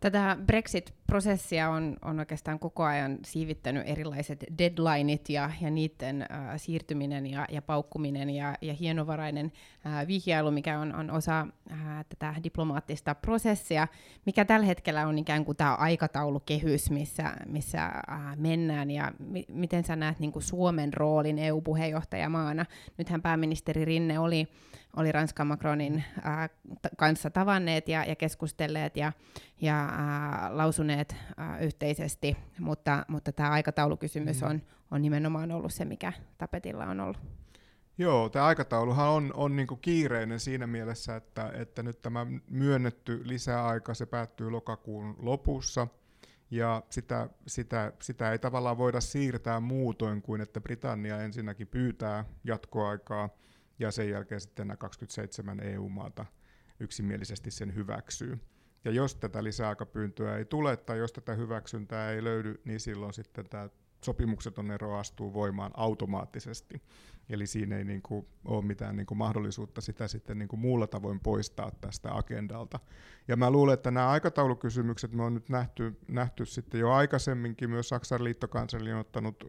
[0.00, 7.26] Tätä Brexit-prosessia on, on oikeastaan koko ajan siivittänyt erilaiset deadlineit ja, ja niiden äh, siirtyminen
[7.26, 9.52] ja, ja paukkuminen ja, ja hienovarainen
[9.86, 13.88] äh, vihjailu, mikä on, on osa äh, tätä diplomaattista prosessia,
[14.26, 19.84] mikä tällä hetkellä on ikään kuin tämä aikataulukehys, missä, missä äh, mennään ja mi- miten
[19.84, 22.66] sä näet niin kuin Suomen roolin EU-puheenjohtajamaana.
[22.98, 24.48] Nythän pääministeri Rinne oli
[24.96, 29.12] oli Ranskan Macronin ää, t- kanssa tavanneet ja, ja keskustelleet ja,
[29.60, 34.48] ja ää, lausuneet ää, yhteisesti, mutta, mutta tämä aikataulukysymys mm.
[34.48, 37.20] on, on nimenomaan ollut se, mikä tapetilla on ollut.
[37.98, 43.94] Joo, tämä aikatauluhan on, on niinku kiireinen siinä mielessä, että, että nyt tämä myönnetty lisäaika,
[43.94, 45.86] se päättyy lokakuun lopussa,
[46.50, 53.28] ja sitä, sitä, sitä ei tavallaan voida siirtää muutoin kuin, että Britannia ensinnäkin pyytää jatkoaikaa,
[53.78, 56.26] ja sen jälkeen sitten nämä 27 EU-maata
[56.80, 58.38] yksimielisesti sen hyväksyy.
[58.84, 63.48] Ja jos tätä lisäaikapyyntöä ei tule tai jos tätä hyväksyntää ei löydy, niin silloin sitten
[63.48, 63.68] tämä
[64.04, 66.82] sopimukseton ero astuu voimaan automaattisesti.
[67.30, 70.86] Eli siinä ei niin kuin ole mitään niin kuin mahdollisuutta sitä sitten niin kuin muulla
[70.86, 72.80] tavoin poistaa tästä agendalta.
[73.28, 77.70] Ja mä luulen, että nämä aikataulukysymykset me on nyt nähty, nähty sitten jo aikaisemminkin.
[77.70, 79.44] Myös Saksan liittokansleri on ottanut,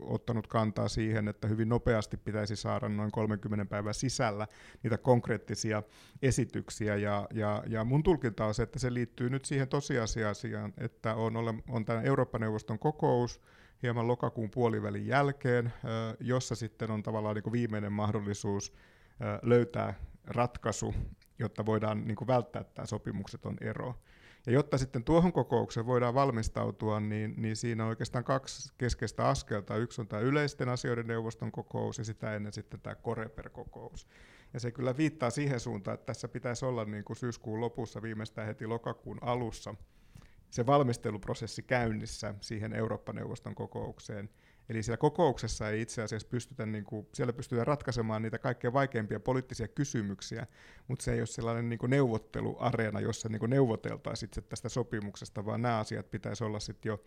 [0.00, 4.46] ottanut kantaa siihen, että hyvin nopeasti pitäisi saada noin 30 päivän sisällä
[4.82, 5.82] niitä konkreettisia
[6.22, 6.96] esityksiä.
[6.96, 10.34] Ja, ja, ja mun tulkinta on se, että se liittyy nyt siihen tosiasiaan,
[10.78, 13.40] että on, on tämä Eurooppa-neuvoston kokous,
[13.82, 15.72] hieman lokakuun puolivälin jälkeen,
[16.20, 18.72] jossa sitten on tavallaan niin kuin viimeinen mahdollisuus
[19.42, 19.94] löytää
[20.26, 20.94] ratkaisu,
[21.38, 23.94] jotta voidaan niin kuin välttää tämä sopimukseton ero.
[24.46, 29.76] Ja jotta sitten tuohon kokoukseen voidaan valmistautua, niin, niin siinä on oikeastaan kaksi keskeistä askelta.
[29.76, 34.06] Yksi on tämä yleisten asioiden neuvoston kokous ja sitä ennen sitten tämä Koreper-kokous.
[34.54, 38.46] Ja se kyllä viittaa siihen suuntaan, että tässä pitäisi olla niin kuin syyskuun lopussa viimeistään
[38.46, 39.74] heti lokakuun alussa
[40.50, 44.30] se valmisteluprosessi käynnissä siihen Eurooppa-neuvoston kokoukseen.
[44.68, 49.20] Eli siellä kokouksessa ei itse asiassa pystytä, niin kuin, siellä pystytään ratkaisemaan niitä kaikkein vaikeimpia
[49.20, 50.46] poliittisia kysymyksiä,
[50.88, 55.62] mutta se ei ole sellainen niin kuin neuvotteluareena, jossa niin kuin neuvoteltaisiin tästä sopimuksesta, vaan
[55.62, 57.04] nämä asiat pitäisi olla sitten jo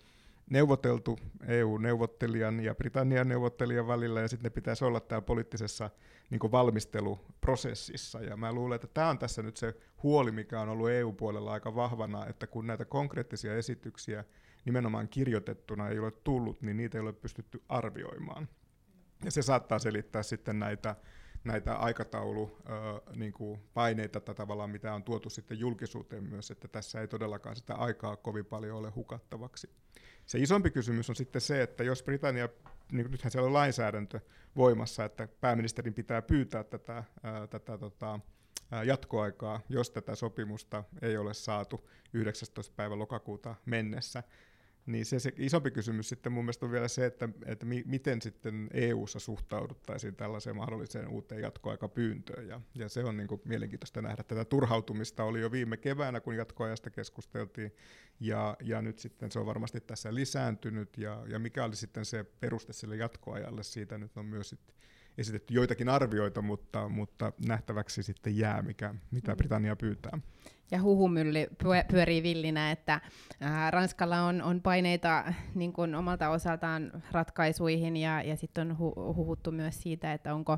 [0.49, 5.89] neuvoteltu EU-neuvottelijan ja Britannian neuvottelijan välillä, ja sitten ne pitäisi olla täällä poliittisessa
[6.29, 8.21] niin valmisteluprosessissa.
[8.21, 11.75] Ja mä luulen, että tämä on tässä nyt se huoli, mikä on ollut EU-puolella aika
[11.75, 14.23] vahvana, että kun näitä konkreettisia esityksiä
[14.65, 18.47] nimenomaan kirjoitettuna ei ole tullut, niin niitä ei ole pystytty arvioimaan.
[19.25, 20.95] Ja se saattaa selittää sitten näitä
[21.43, 27.55] näitä aikataulupaineita, niin paineita, tavallaan, mitä on tuotu sitten julkisuuteen myös, että tässä ei todellakaan
[27.55, 29.69] sitä aikaa kovin paljon ole hukattavaksi.
[30.25, 32.49] Se isompi kysymys on sitten se, että jos Britannia,
[32.91, 34.19] niin nythän siellä on lainsäädäntö
[34.55, 37.03] voimassa, että pääministerin pitää pyytää tätä,
[37.49, 38.19] tätä tota,
[38.85, 42.73] jatkoaikaa, jos tätä sopimusta ei ole saatu 19.
[42.75, 44.23] päivä lokakuuta mennessä,
[44.85, 48.21] niin se, se isompi kysymys sitten mun mielestä on vielä se, että, että mi, miten
[48.21, 52.47] sitten EU-ssa suhtauduttaisiin tällaiseen mahdolliseen uuteen jatkoaikapyyntöön.
[52.47, 54.23] Ja, ja se on niin kuin mielenkiintoista nähdä.
[54.23, 57.75] Tätä turhautumista oli jo viime keväänä, kun jatkoajasta keskusteltiin,
[58.19, 62.23] ja, ja nyt sitten se on varmasti tässä lisääntynyt, ja, ja mikä oli sitten se
[62.23, 64.75] peruste sille jatkoajalle, siitä nyt on myös sitten
[65.17, 69.37] esitetty joitakin arvioita, mutta, mutta nähtäväksi sitten jää, mikä, mitä mm.
[69.37, 70.19] Britannia pyytää.
[70.73, 71.47] Ja huhumylly
[71.91, 73.01] pyörii villinä, että
[73.39, 79.15] ää, Ranskalla on, on paineita niin kuin omalta osaltaan ratkaisuihin ja, ja sitten on hu-
[79.15, 80.57] huhuttu myös siitä, että onko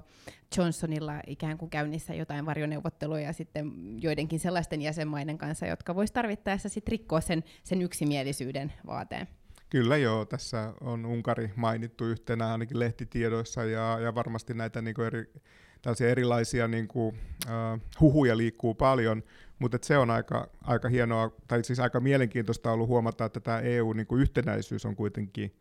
[0.57, 6.91] Johnsonilla ikään kuin käynnissä jotain varjoneuvotteluja sitten joidenkin sellaisten jäsenmaiden kanssa, jotka vois tarvittaessa sitten
[6.91, 9.27] rikkoa sen, sen yksimielisyyden vaateen.
[9.69, 15.33] Kyllä joo, tässä on Unkari mainittu yhtenä ainakin lehtitiedoissa ja, ja varmasti näitä niin eri,
[15.81, 19.23] tällaisia erilaisia niin kuin, uh, huhuja liikkuu paljon,
[19.59, 24.83] mutta se on aika, aika hienoa, tai siis aika mielenkiintoista ollut huomata, että tämä EU-yhtenäisyys
[24.83, 25.55] niin on kuitenkin,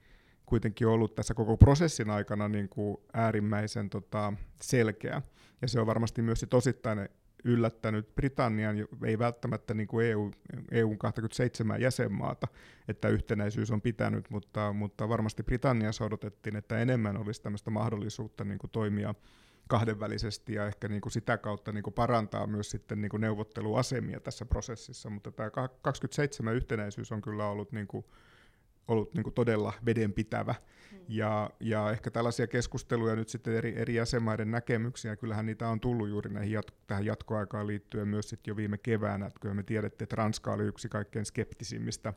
[0.46, 5.22] kuitenkin ollut tässä koko prosessin aikana niin kuin äärimmäisen tota, selkeä.
[5.62, 7.08] Ja se on varmasti myös sit osittain
[7.44, 10.30] yllättänyt Britannian, ei välttämättä niin kuin EU,
[10.70, 12.48] EUn 27 jäsenmaata,
[12.88, 18.58] että yhtenäisyys on pitänyt, mutta, mutta varmasti Britanniassa odotettiin, että enemmän olisi tämmöistä mahdollisuutta niin
[18.58, 19.14] kuin toimia
[19.68, 24.20] kahdenvälisesti ja ehkä niin kuin sitä kautta niin kuin parantaa myös sitten niin kuin neuvotteluasemia
[24.20, 25.50] tässä prosessissa, mutta tämä
[25.82, 28.04] 27 yhtenäisyys on kyllä ollut niin kuin
[28.88, 30.54] ollut niin kuin todella vedenpitävä.
[30.92, 30.98] Mm.
[31.08, 36.08] Ja, ja ehkä tällaisia keskusteluja nyt sitten eri, eri jäsenmaiden näkemyksiä, kyllähän niitä on tullut
[36.08, 40.06] juuri näihin jat, tähän jatkoaikaan liittyen myös sitten jo viime keväänä, että kyllä me tiedettiin,
[40.06, 42.12] että Ranska oli yksi kaikkein skeptisimmistä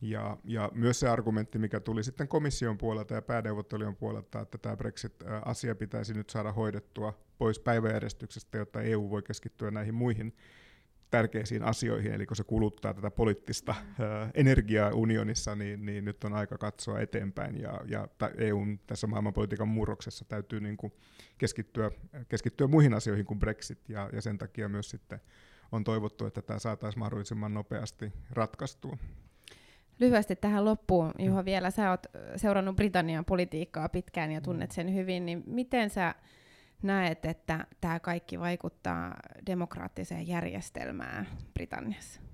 [0.00, 4.76] ja, ja myös se argumentti, mikä tuli sitten komission puolelta ja pääneuvottelijan puolelta, että tämä
[4.76, 10.34] Brexit-asia pitäisi nyt saada hoidettua pois päiväjärjestyksestä, jotta EU voi keskittyä näihin muihin
[11.10, 16.32] tärkeisiin asioihin, eli kun se kuluttaa tätä poliittista ää, energiaa unionissa, niin, niin nyt on
[16.32, 20.92] aika katsoa eteenpäin, ja, ja EUn tässä maailmanpolitiikan murroksessa täytyy niin kuin
[21.38, 21.90] keskittyä,
[22.28, 25.20] keskittyä muihin asioihin kuin Brexit, ja, ja sen takia myös sitten
[25.72, 28.98] on toivottu, että tämä saataisiin mahdollisimman nopeasti ratkaistua.
[30.00, 32.06] Lyhyesti tähän loppuun, Juha, vielä sä oot
[32.36, 36.14] seurannut Britannian politiikkaa pitkään ja tunnet sen hyvin, niin miten sä
[36.82, 42.27] näet, että tämä kaikki vaikuttaa demokraattiseen järjestelmään Britanniassa?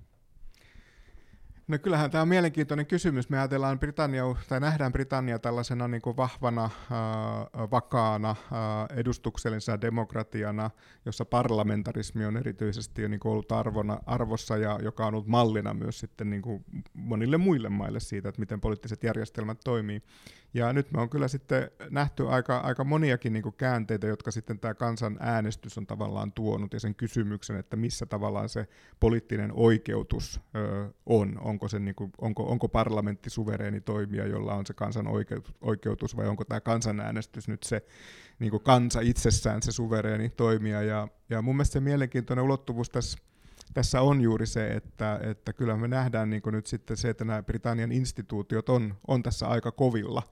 [1.67, 3.29] No kyllähän tämä on mielenkiintoinen kysymys.
[3.29, 10.69] Me ajatellaan Britannia, tai nähdään Britannia tällaisena niin kuin vahvana, äh, vakaana, äh, edustuksellisena demokratiana,
[11.05, 15.99] jossa parlamentarismi on erityisesti niin kuin ollut arvona, arvossa ja joka on ollut mallina myös
[15.99, 20.01] sitten niin kuin monille muille maille siitä, että miten poliittiset järjestelmät toimii.
[20.53, 24.59] Ja nyt me on kyllä sitten nähty aika, aika moniakin niin kuin käänteitä, jotka sitten
[24.59, 28.67] tämä kansan äänestys on tavallaan tuonut ja sen kysymyksen, että missä tavallaan se
[28.99, 31.39] poliittinen oikeutus ö, on.
[31.55, 35.07] Onko, se, niin kuin, onko, onko parlamentti suvereeni toimija, jolla on se kansan
[35.61, 37.85] oikeutus, vai onko tämä kansanäänestys nyt se
[38.39, 40.81] niin kuin kansa itsessään se suvereeni toimija.
[40.81, 43.17] Ja, ja mun mielestä se mielenkiintoinen ulottuvuus tässä
[43.73, 47.43] tässä on juuri se, että, että kyllä me nähdään niin nyt sitten se, että nämä
[47.43, 50.23] Britannian instituutiot on, on tässä aika kovilla.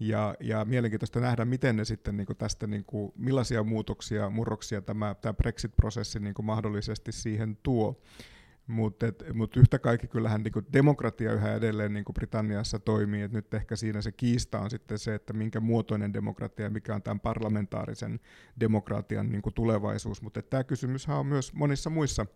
[0.00, 5.14] Ja, ja mielenkiintoista nähdä, miten ne sitten niin tästä, niin kuin, millaisia muutoksia, murroksia tämä,
[5.14, 8.00] tämä Brexit-prosessi niin mahdollisesti siihen tuo.
[8.66, 13.76] Mutta mut yhtä kaikki kyllähän niin demokratia yhä edelleen niin Britanniassa toimii, et nyt ehkä
[13.76, 18.20] siinä se kiista on sitten se, että minkä muotoinen demokratia ja mikä on tämän parlamentaarisen
[18.60, 22.26] demokratian niin tulevaisuus, mutta tämä kysymys on myös monissa muissa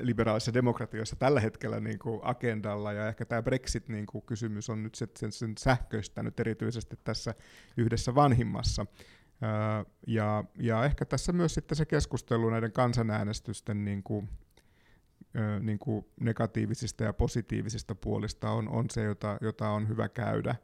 [0.00, 4.94] liberaalissa demokratioissa tällä hetkellä niin kuin agendalla, ja ehkä tämä Brexit-kysymys niin kuin on nyt
[4.94, 7.34] sen, sen sähköistänyt erityisesti tässä
[7.76, 8.86] yhdessä vanhimmassa.
[10.06, 14.28] Ja, ja ehkä tässä myös sitten se keskustelu näiden kansanäänestysten niin kuin,
[15.60, 20.56] niin kuin negatiivisista ja positiivisista puolista on, on se, jota, jota on hyvä käydä.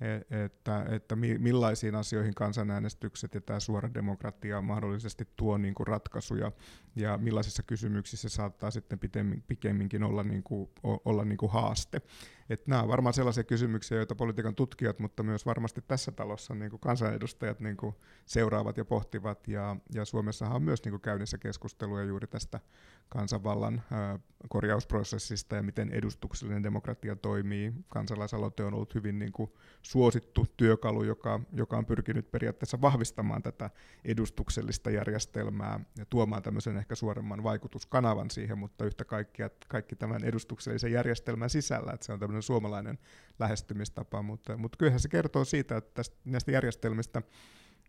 [0.00, 6.52] E, että, että millaisiin asioihin kansanäänestykset ja tämä suora demokratia mahdollisesti tuo niin kuin ratkaisuja
[6.96, 8.98] ja millaisissa kysymyksissä saattaa sitten
[9.46, 12.02] pikemminkin olla, niin kuin, olla niin kuin haaste.
[12.50, 16.70] Että nämä ovat varmaan sellaisia kysymyksiä, joita politiikan tutkijat, mutta myös varmasti tässä talossa niin
[16.70, 17.94] kuin kansanedustajat niin kuin
[18.26, 19.48] seuraavat ja pohtivat.
[19.48, 22.60] Ja, ja Suomessahan on myös niin kuin käynnissä keskusteluja juuri tästä
[23.08, 27.72] kansanvallan ää, korjausprosessista ja miten edustuksellinen demokratia toimii.
[27.88, 29.50] Kansalaisaloite on ollut hyvin niin kuin
[29.82, 33.70] suosittu työkalu, joka, joka on pyrkinyt periaatteessa vahvistamaan tätä
[34.04, 40.92] edustuksellista järjestelmää ja tuomaan tämmöisen ehkä suoremman vaikutuskanavan siihen, mutta yhtä kaikkia, kaikki tämän edustuksellisen
[40.92, 42.98] järjestelmän sisällä, että se on tämmöinen suomalainen
[43.38, 47.22] lähestymistapa, mutta, mutta kyllähän se kertoo siitä, että tästä, näistä järjestelmistä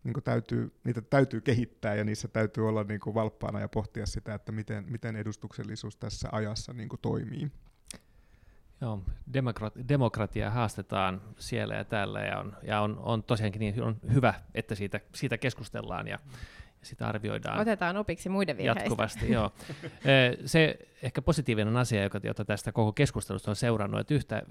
[0.04, 4.52] niin täytyy, niitä täytyy kehittää ja niissä täytyy olla niin valppaana ja pohtia sitä, että
[4.52, 7.50] miten, miten edustuksellisuus tässä ajassa niin toimii.
[8.80, 13.96] Joo, demokrat- demokratia haastetaan siellä ja täällä ja on, ja on, on tosiaankin niin on
[14.14, 16.18] hyvä, että siitä, siitä keskustellaan ja,
[16.80, 17.60] ja sitä arvioidaan.
[17.60, 18.80] Otetaan opiksi muiden virheistä.
[18.80, 19.52] Jatkuvasti, joo.
[20.46, 24.42] Se ehkä positiivinen asia, joka, jota tästä koko keskustelusta on seurannut, että yhtä,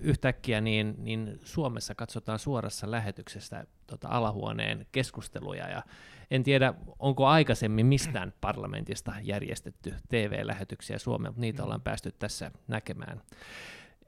[0.00, 5.82] yhtäkkiä niin, niin Suomessa katsotaan suorassa lähetyksessä tota alahuoneen keskusteluja ja
[6.30, 13.22] en tiedä, onko aikaisemmin mistään parlamentista järjestetty TV-lähetyksiä Suomeen, mutta niitä ollaan päästy tässä näkemään.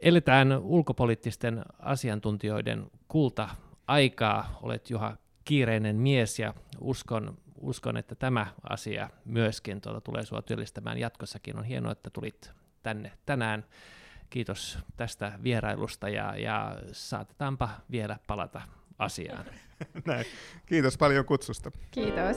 [0.00, 3.48] Eletään ulkopoliittisten asiantuntijoiden kulta
[3.87, 4.59] aikaa.
[4.62, 5.16] Olet Juha
[5.48, 11.58] kiireinen mies ja uskon, uskon että tämä asia myöskin tuota, tulee sinua työllistämään jatkossakin.
[11.58, 13.64] On hienoa, että tulit tänne tänään.
[14.30, 18.62] Kiitos tästä vierailusta ja, ja saatetaanpa vielä palata
[18.98, 19.44] asiaan.
[20.06, 20.26] Näin.
[20.66, 21.70] Kiitos paljon kutsusta.
[21.90, 22.37] Kiitos.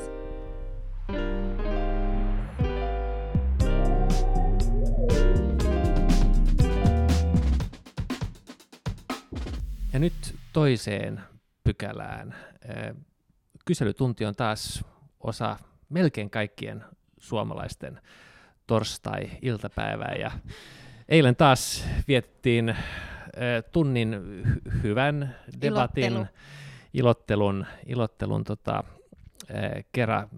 [9.94, 11.22] Ja nyt toiseen
[11.64, 12.51] pykälään.
[13.66, 14.86] Kyselytunti on taas
[15.20, 15.58] osa
[15.90, 16.84] melkein kaikkien
[17.18, 18.02] suomalaisten
[18.68, 20.32] torstai-iltapäivää ja
[21.10, 22.76] eilen taas viettiin
[23.72, 24.12] tunnin
[24.84, 26.26] hyvän debatin, Ilottelu.
[26.94, 28.84] ilottelun, ilottelun tota,
[29.92, 30.30] kerran.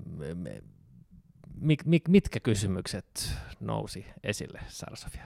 [1.60, 5.24] Mik, mik, mitkä kysymykset nousi esille, Sara-Sofia?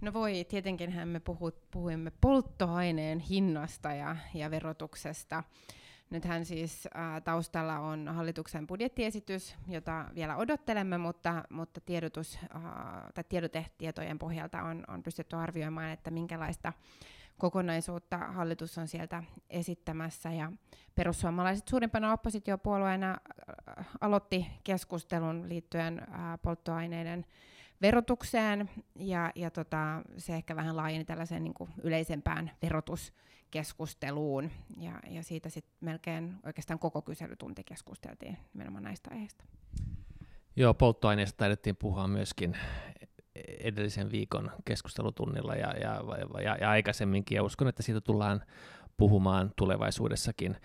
[0.00, 5.42] No voi, tietenkin me puhut, puhuimme polttoaineen hinnasta ja, ja verotuksesta.
[6.12, 13.24] Nythän siis ää, taustalla on hallituksen budjettiesitys, jota vielä odottelemme, mutta, mutta tiedotus, ää, tai
[13.28, 16.72] tiedotetietojen pohjalta on, on pystytty arvioimaan, että minkälaista
[17.38, 20.32] kokonaisuutta hallitus on sieltä esittämässä.
[20.32, 20.52] Ja
[20.94, 23.18] perussuomalaiset suurimpana oppositiopuolueena
[24.00, 27.26] aloitti keskustelun liittyen ää, polttoaineiden
[27.82, 32.50] verotukseen, ja, ja tota, se ehkä vähän laajeni tällaiseen niin yleisempään
[33.52, 39.44] verotuskeskusteluun, ja, ja siitä sitten melkein oikeastaan koko kyselytunti keskusteltiin nimenomaan näistä aiheista.
[40.56, 42.56] Joo, polttoaineista taidettiin puhua myöskin
[43.60, 46.02] edellisen viikon keskustelutunnilla ja, ja,
[46.42, 48.42] ja, ja aikaisemminkin, ja uskon, että siitä tullaan
[48.96, 50.56] puhumaan tulevaisuudessakin.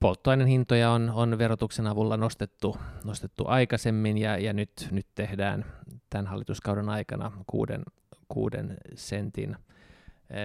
[0.00, 5.64] Polttoaineen hintoja on, on verotuksen avulla nostettu, nostettu aikaisemmin ja, ja nyt, nyt tehdään
[6.10, 7.82] tämän hallituskauden aikana kuuden,
[8.28, 9.56] kuuden sentin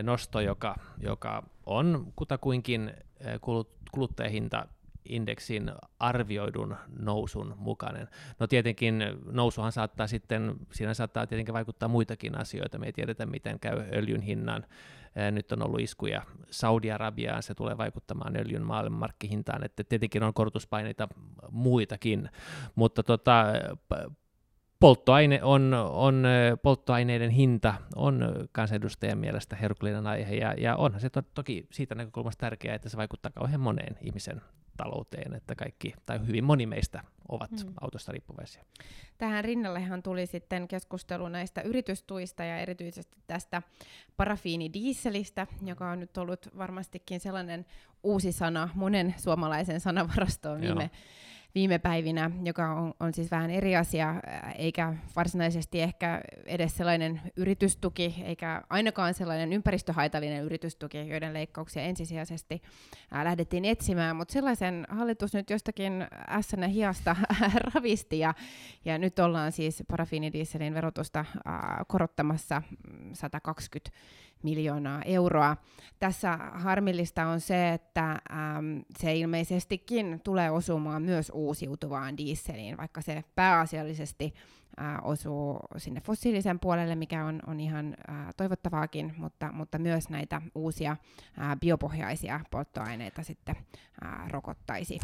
[0.03, 3.39] nosto, joka, joka on kutakuinkin eh,
[3.91, 4.67] kuluttajahinta
[5.05, 8.07] indeksin arvioidun nousun mukainen.
[8.39, 12.77] No tietenkin nousuhan saattaa sitten, siinä saattaa tietenkin vaikuttaa muitakin asioita.
[12.77, 14.65] Me ei tiedetä, miten käy öljyn hinnan
[15.31, 21.07] nyt on ollut iskuja Saudi-Arabiaan, se tulee vaikuttamaan öljyn maailmanmarkkihintaan, että tietenkin on korotuspaineita
[21.51, 22.29] muitakin,
[22.75, 23.45] mutta tota,
[24.85, 26.23] polttoaine on, on,
[26.61, 32.39] polttoaineiden hinta on kansanedustajan mielestä herkullinen aihe, ja, ja onhan se to, toki siitä näkökulmasta
[32.39, 34.41] tärkeää, että se vaikuttaa kauhean moneen ihmisen
[34.77, 37.73] talouteen, että kaikki, tai hyvin moni meistä ovat mm.
[37.81, 38.63] autosta riippuvaisia.
[39.17, 43.61] Tähän rinnallehan tuli sitten keskustelu näistä yritystuista ja erityisesti tästä
[44.17, 47.65] parafiinidieselistä, joka on nyt ollut varmastikin sellainen
[48.03, 51.01] uusi sana monen suomalaisen sanavarastoon viime, Joo
[51.55, 54.15] viime päivinä, joka on, on siis vähän eri asia,
[54.55, 62.61] eikä varsinaisesti ehkä edes sellainen yritystuki, eikä ainakaan sellainen ympäristöhaitallinen yritystuki, joiden leikkauksia ensisijaisesti
[63.11, 67.15] ää, lähdettiin etsimään, mutta sellaisen hallitus nyt jostakin ässänä hiasta
[67.73, 68.33] ravisti, ja,
[68.85, 72.61] ja nyt ollaan siis parafiinidieselin verotusta ää, korottamassa
[73.13, 73.91] 120
[74.43, 75.57] miljoonaa euroa.
[75.99, 83.23] Tässä harmillista on se, että äm, se ilmeisestikin tulee osumaan myös uusiutuvaan dieseliin, vaikka se
[83.35, 84.33] pääasiallisesti
[84.77, 90.41] ää, osuu sinne fossiilisen puolelle, mikä on, on ihan ää, toivottavaakin, mutta, mutta myös näitä
[90.55, 90.97] uusia
[91.37, 93.55] ää, biopohjaisia polttoaineita sitten
[94.01, 94.99] ää, rokottaisi.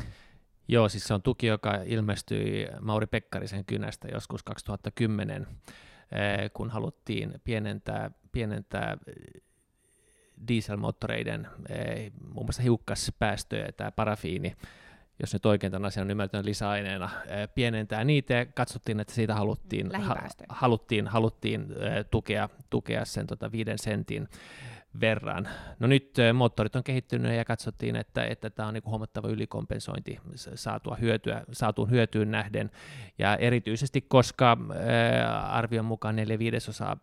[0.67, 5.90] Joo, siis se on tuki, joka ilmestyi Mauri Pekkarisen kynästä joskus 2010 Eh,
[6.54, 9.41] kun haluttiin pienentää, pienentää eh,
[10.47, 14.56] dieselmoottoreiden eh, muun muassa hiukkaspäästöjä, tämä parafiini,
[15.19, 17.10] jos nyt oikein tämän asian on ymmärtänyt lisäaineena,
[17.56, 20.15] pienentää niitä ja katsottiin, että siitä haluttiin, ha,
[20.50, 21.65] haluttiin, haluttiin
[22.12, 24.28] tukea, tukea sen tota viiden sentin
[24.99, 25.49] verran.
[25.80, 30.19] No nyt moottorit on kehittynyt ja katsottiin, että, että tämä on niin huomattava ylikompensointi
[30.56, 32.71] saatua hyötyä, saatuun hyötyyn nähden.
[33.19, 34.58] Ja erityisesti, koska
[35.49, 36.97] arvion mukaan neljä viidesosaa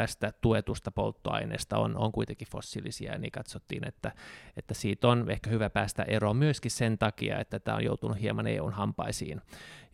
[0.00, 4.12] tästä tuetusta polttoaineesta on, on kuitenkin fossiilisia, niin katsottiin, että,
[4.56, 8.46] että siitä on ehkä hyvä päästä eroon myöskin sen takia, että tämä on joutunut hieman
[8.46, 9.40] EUn hampaisiin.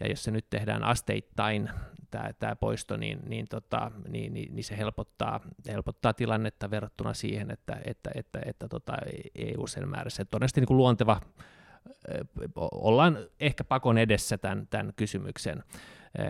[0.00, 1.70] Ja jos se nyt tehdään asteittain,
[2.10, 7.50] tämä, tämä poisto, niin, niin, tota, niin, niin, niin se helpottaa, helpottaa tilannetta verrattuna siihen,
[7.50, 8.92] että, että, että, että tota
[9.34, 10.24] EU sen määrässä.
[10.24, 11.20] Todennäköisesti niin kuin luonteva
[12.72, 15.62] ollaan ehkä pakon edessä tämän, tämän kysymyksen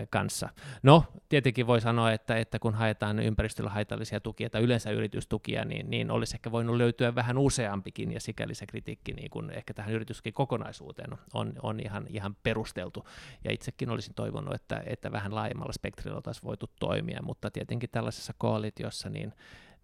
[0.09, 0.49] kanssa.
[0.83, 5.89] No, tietenkin voi sanoa, että, että kun haetaan ympäristöllä haitallisia tukia tai yleensä yritystukia, niin,
[5.89, 9.93] niin olisi ehkä voinut löytyä vähän useampikin, ja sikäli se kritiikki niin kun ehkä tähän
[9.93, 13.07] yrityskin kokonaisuuteen on, on ihan, ihan perusteltu.
[13.43, 18.33] Ja itsekin olisin toivonut, että, että vähän laajemmalla spektrillä oltaisiin voitu toimia, mutta tietenkin tällaisessa
[18.37, 19.33] koalitiossa niin,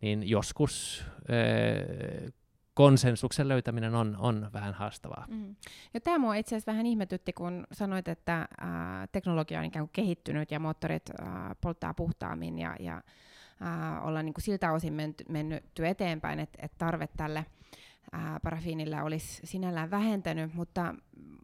[0.02, 1.06] niin joskus
[2.74, 5.26] konsensuksen löytäminen on, on vähän haastavaa.
[5.30, 5.56] Mm.
[5.94, 9.94] Ja tämä mua itse asiassa vähän ihmetytti, kun sanoit, että ää, teknologia on ikään kuin
[9.94, 13.02] kehittynyt ja moottorit ää, polttaa puhtaammin ja, ja
[13.60, 17.46] ää, ollaan niin kuin siltä osin menty, mennyt eteenpäin, että et tarve tälle
[18.12, 20.96] ää, parafiinilla olisi sinällään vähentänyt, mutta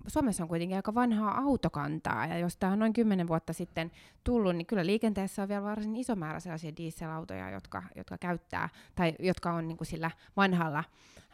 [0.07, 3.91] Suomessa on kuitenkin aika vanhaa autokantaa, ja jos tämä on noin 10 vuotta sitten
[4.23, 9.13] tullut, niin kyllä liikenteessä on vielä varsin iso määrä sellaisia dieselautoja, jotka, jotka käyttää, tai
[9.19, 10.83] jotka on niin kuin sillä vanhalla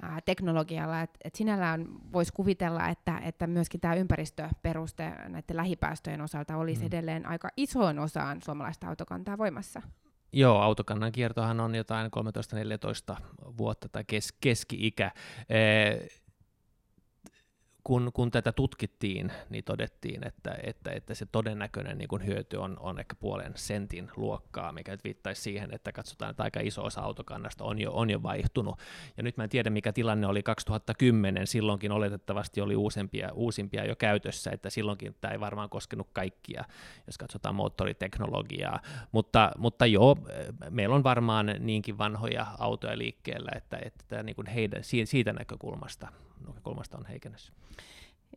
[0.02, 6.58] ää, teknologialla, että et sinällään voisi kuvitella, että, että myöskin tämä ympäristöperuste näiden lähipäästöjen osalta
[6.58, 6.88] olisi mm.
[6.88, 9.82] edelleen aika isoon osaan suomalaista autokantaa voimassa.
[10.36, 12.12] Joo, autokannan kiertohan on jotain
[13.16, 13.22] 13-14
[13.58, 15.12] vuotta tai kes- keski-ikä.
[15.50, 16.08] Ee,
[17.86, 22.78] kun, kun tätä tutkittiin, niin todettiin, että, että, että se todennäköinen niin kuin hyöty on,
[22.80, 27.64] on ehkä puolen sentin luokkaa, mikä viittaisi siihen, että katsotaan, että aika iso osa autokannasta
[27.64, 28.80] on jo, on jo vaihtunut.
[29.18, 33.96] Ja nyt mä en tiedä, mikä tilanne oli 2010, silloinkin oletettavasti oli uusimpia, uusimpia jo
[33.96, 36.64] käytössä, että silloinkin tämä ei varmaan koskenut kaikkia,
[37.08, 38.80] jos katsotaan moottoriteknologiaa.
[39.12, 40.18] Mutta, mutta joo,
[40.70, 46.08] meillä on varmaan niinkin vanhoja autoja liikkeellä, että, että niin kuin heidän, siitä näkökulmasta
[46.48, 47.54] näkökulmasta on heikennys.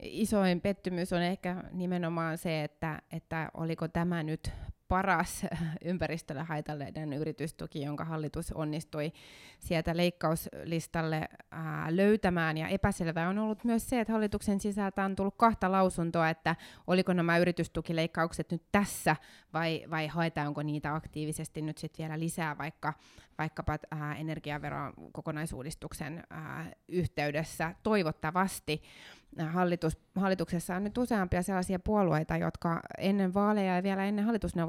[0.03, 4.51] Isoin pettymys on ehkä nimenomaan se, että, että oliko tämä nyt
[4.89, 5.47] paras
[5.85, 9.13] ympäristölle haitallinen yritystuki, jonka hallitus onnistui
[9.59, 12.59] sieltä leikkauslistalle ää, löytämään.
[12.59, 17.13] Ja epäselvää on ollut myös se, että hallituksen sisältä on tullut kahta lausuntoa, että oliko
[17.13, 19.17] nämä yritystukileikkaukset nyt tässä
[19.53, 22.95] vai, vai haetaanko niitä aktiivisesti nyt sitten vielä lisää vaikka
[23.39, 28.83] vaikkapa ää, energiaveron kokonaisuudistuksen ää, yhteydessä toivottavasti
[29.47, 34.25] hallitus, hallituksessa on nyt useampia sellaisia puolueita, jotka ennen vaaleja ja vielä ennen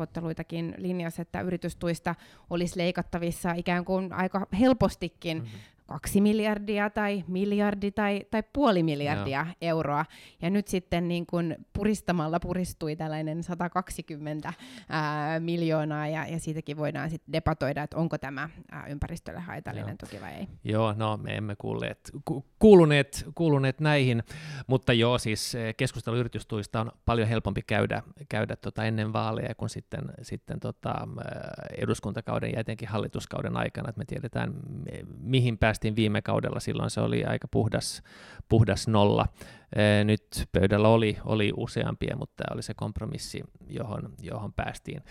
[0.10, 2.16] hallitusneuvotteluitakin linjasi, että yritystuista
[2.50, 9.46] olisi leikattavissa ikään kuin aika helpostikin mm-hmm kaksi miljardia tai miljardi tai, tai puoli miljardia
[9.46, 9.56] Joo.
[9.62, 10.06] euroa.
[10.42, 14.54] Ja nyt sitten niin kun puristamalla puristui tällainen 120
[14.90, 20.10] ää, miljoonaa ja, ja siitäkin voidaan sitten debatoida, että onko tämä ää, ympäristölle haitallinen Joo.
[20.10, 20.48] tuki vai ei.
[20.64, 24.24] Joo, no me emme kuulleet, ku, kuuluneet, kuuluneet näihin,
[24.68, 29.70] mutta joo, siis e, keskustelu yritystuista on paljon helpompi käydä, käydä tota ennen vaaleja kuin
[29.70, 31.08] sitten, sitten tota,
[31.78, 34.54] eduskuntakauden ja etenkin hallituskauden aikana, että me tiedetään
[35.20, 38.04] mihin päästään päästiin viime kaudella, silloin se oli aika puhdas,
[38.50, 39.26] puhdas nolla.
[40.06, 45.04] Nyt pöydällä oli, oli useampia, mutta tämä oli se kompromissi, johon, johon päästiin.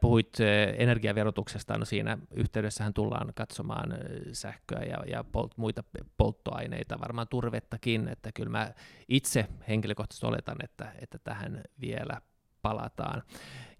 [0.00, 0.36] Puhuit
[0.76, 3.94] energiaverotuksesta, no siinä yhteydessähän tullaan katsomaan
[4.32, 5.82] sähköä ja, ja polt, muita
[6.16, 8.72] polttoaineita, varmaan turvettakin, että kyllä mä
[9.08, 12.20] itse henkilökohtaisesti oletan, että, että tähän vielä
[12.62, 13.22] palataan.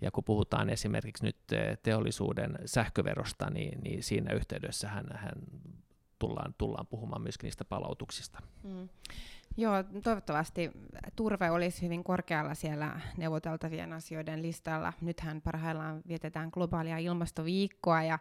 [0.00, 1.36] Ja kun puhutaan esimerkiksi nyt
[1.82, 5.32] teollisuuden sähköverosta, niin, niin siinä yhteydessä hän, hän
[6.20, 8.38] tullaan, tullaan puhumaan myöskin niistä palautuksista.
[8.62, 8.88] Mm.
[9.56, 10.70] Joo, toivottavasti
[11.16, 14.92] turve olisi hyvin korkealla siellä neuvoteltavien asioiden listalla.
[15.00, 18.18] Nythän parhaillaan vietetään globaalia ilmastoviikkoa ja,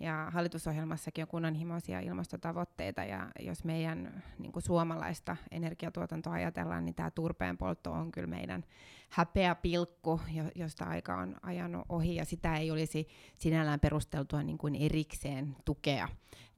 [0.00, 3.04] ja hallitusohjelmassakin on kunnanhimoisia ilmastotavoitteita.
[3.04, 8.64] Ja jos meidän niin kuin suomalaista energiatuotantoa ajatellaan, niin tämä turpeen poltto on kyllä meidän
[9.10, 10.20] häpeä pilkku,
[10.54, 16.08] josta aika on ajanut ohi ja sitä ei olisi sinällään perusteltua niin kuin erikseen tukea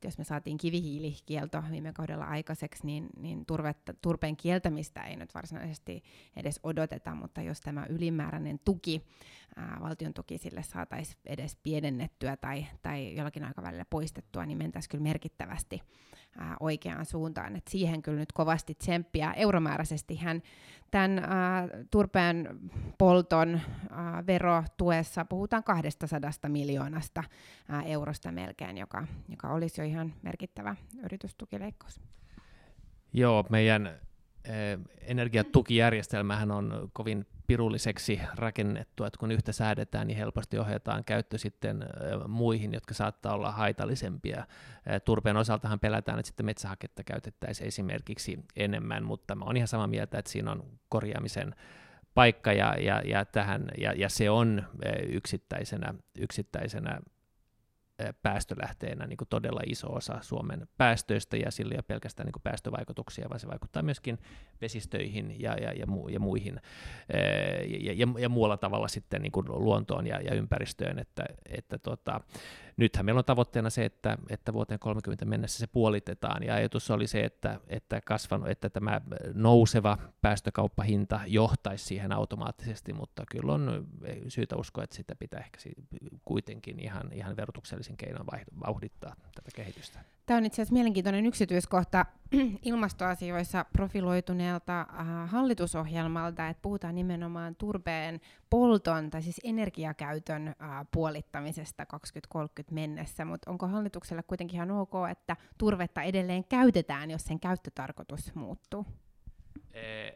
[0.04, 6.02] jos me saatiin kivihiilikielto viime kaudella aikaiseksi, niin, niin turvetta, turpeen kieltämistä ei nyt varsinaisesti
[6.36, 9.02] edes odoteta, mutta jos tämä ylimääräinen tuki,
[9.56, 15.02] ää, valtion tuki sille saataisiin edes pienennettyä tai, tai jollakin aikavälillä poistettua, niin mentäisiin kyllä
[15.02, 15.82] merkittävästi
[16.38, 17.56] ää, oikeaan suuntaan.
[17.56, 19.32] Et siihen kyllä nyt kovasti tsemppiä.
[19.32, 20.42] Euromääräisesti hän
[20.90, 22.48] tämän ää, turpeen
[22.98, 27.24] polton ää, verotuessa puhutaan 200 miljoonasta
[27.68, 32.00] ää, eurosta melkein, joka, joka olisi jo ihan merkittävä yritystukileikkaus.
[33.12, 34.00] Joo, meidän
[35.00, 41.84] energiatukijärjestelmähän on kovin pirulliseksi rakennettu, että kun yhtä säädetään, niin helposti ohjataan käyttö sitten
[42.28, 44.46] muihin, jotka saattaa olla haitallisempia.
[45.04, 50.30] Turpeen osaltahan pelätään, että sitten metsähaketta käytettäisiin esimerkiksi enemmän, mutta mä ihan samaa mieltä, että
[50.30, 51.54] siinä on korjaamisen
[52.14, 54.62] paikka ja, ja, ja, tähän, ja, ja se on
[55.08, 57.00] yksittäisenä, yksittäisenä
[58.22, 62.42] päästölähteenä niin kuin todella iso osa Suomen päästöistä, ja sillä ei ole pelkästään niin kuin
[62.42, 64.18] päästövaikutuksia, vaan se vaikuttaa myöskin
[64.60, 66.60] vesistöihin ja, ja, ja, mu, ja muihin,
[67.84, 72.20] ja, ja, ja muualla tavalla sitten niin kuin luontoon ja, ja ympäristöön, että, että tota,
[72.76, 77.06] nythän meillä on tavoitteena se, että, että vuoteen 30 mennessä se puolitetaan, ja ajatus oli
[77.06, 79.00] se, että, että, kasvanut, että tämä
[79.34, 83.88] nouseva päästökauppahinta johtaisi siihen automaattisesti, mutta kyllä on
[84.28, 85.58] syytä uskoa, että sitä pitää ehkä
[86.24, 88.26] kuitenkin ihan, ihan verotuksellisin keinoin
[88.66, 89.98] vauhdittaa tätä kehitystä.
[90.26, 92.06] Tämä on itse asiassa mielenkiintoinen yksityiskohta
[92.64, 98.20] ilmastoasioissa profiloituneelta äh, hallitusohjelmalta, että puhutaan nimenomaan turpeen
[98.50, 100.54] polton tai siis energiakäytön äh,
[100.90, 107.40] puolittamisesta 2030 mennessä, mutta onko hallituksella kuitenkin ihan ok, että turvetta edelleen käytetään, jos sen
[107.40, 108.86] käyttötarkoitus muuttuu?
[109.72, 110.10] E,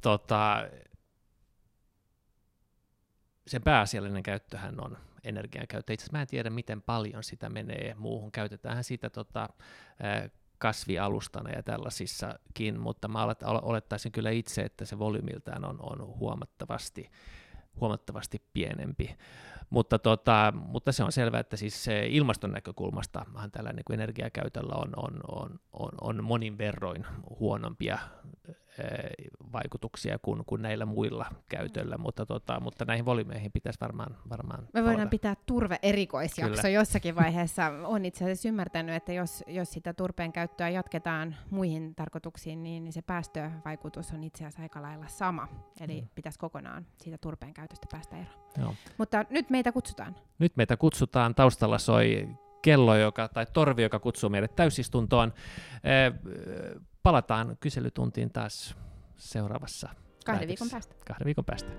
[0.00, 0.68] tota,
[3.46, 5.92] se pääasiallinen käyttöhän on energiankäyttö.
[5.92, 8.32] Itse asiassa mä en tiedä, miten paljon sitä menee muuhun.
[8.32, 9.48] Käytetään sitä tota,
[10.58, 13.28] kasvialustana ja tällaisissakin, mutta mä
[13.62, 17.10] olettaisin kyllä itse, että se volyymiltään on, on huomattavasti,
[17.80, 19.16] huomattavasti pienempi.
[19.70, 25.20] Mutta, tota, mutta se on selvää, että siis ilmaston näkökulmasta tällä niin energiakäytöllä on, on,
[25.28, 27.06] on, on, on monin verroin
[27.40, 27.98] huonompia
[29.52, 34.84] vaikutuksia kuin, kuin näillä muilla käytöllä, mutta, tota, mutta näihin volyymeihin pitäisi varmaan, varmaan Me
[34.84, 36.68] voidaan pitää turve erikoisjakso Kyllä.
[36.68, 37.66] jossakin vaiheessa.
[37.84, 42.92] on itse asiassa ymmärtänyt, että jos, jos sitä turpeen käyttöä jatketaan muihin tarkoituksiin, niin, niin
[42.92, 45.48] se päästövaikutus on itse asiassa aika lailla sama.
[45.80, 46.08] Eli mm.
[46.14, 48.42] pitäisi kokonaan siitä turpeen käytöstä päästä eroon.
[48.58, 48.74] Joo.
[48.98, 50.16] Mutta nyt meitä kutsutaan.
[50.38, 51.34] Nyt meitä kutsutaan.
[51.34, 52.28] Taustalla soi
[52.62, 55.32] kello, joka, tai torvi, joka kutsuu meidät täysistuntoon.
[57.02, 58.76] Palataan kyselytuntiin taas
[59.16, 59.88] seuraavassa
[60.24, 60.94] Kahden viikon päästä.
[61.06, 61.70] Kahden viikon päästä.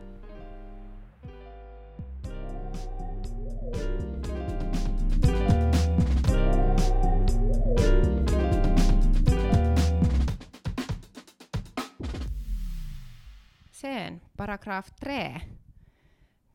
[13.71, 15.41] Sen, paragraf 3.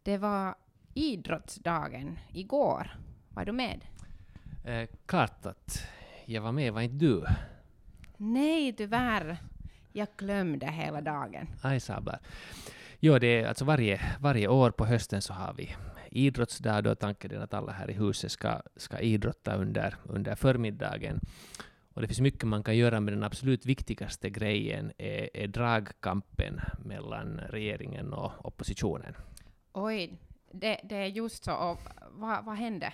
[0.05, 0.55] Det var
[0.95, 2.89] idrottsdagen igår.
[3.37, 3.85] Var du med?
[4.65, 5.87] Eh, klart att
[6.25, 7.25] jag var med, var inte du?
[8.17, 9.37] Nej, tyvärr.
[9.93, 11.47] Jag glömde hela dagen.
[11.63, 12.19] Aj sablar.
[13.01, 15.75] Jo, det är alltså varje, varje år på hösten så har vi
[16.11, 16.85] idrottsdag.
[16.85, 21.21] Då tanken är att alla här i huset ska, ska idrotta under, under förmiddagen.
[21.95, 26.61] Och det finns mycket man kan göra, men den absolut viktigaste grejen är, är dragkampen
[26.85, 29.15] mellan regeringen och oppositionen.
[29.73, 30.19] Oj,
[30.53, 31.55] det, det är just så.
[31.55, 31.79] Och
[32.11, 32.93] vad, vad hände?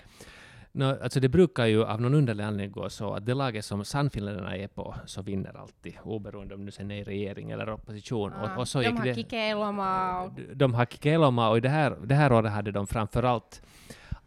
[0.77, 3.85] No, alltså det brukar ju av någon underlig anledning gå så att det laget som
[3.85, 8.33] Sannfinländarna är på så vinner alltid, oberoende om nu sen är i regering eller opposition.
[8.33, 10.31] Ah, och, och så de har Kikelomaa.
[10.53, 13.61] De har Kikelomaa och det här, det här året hade de framförallt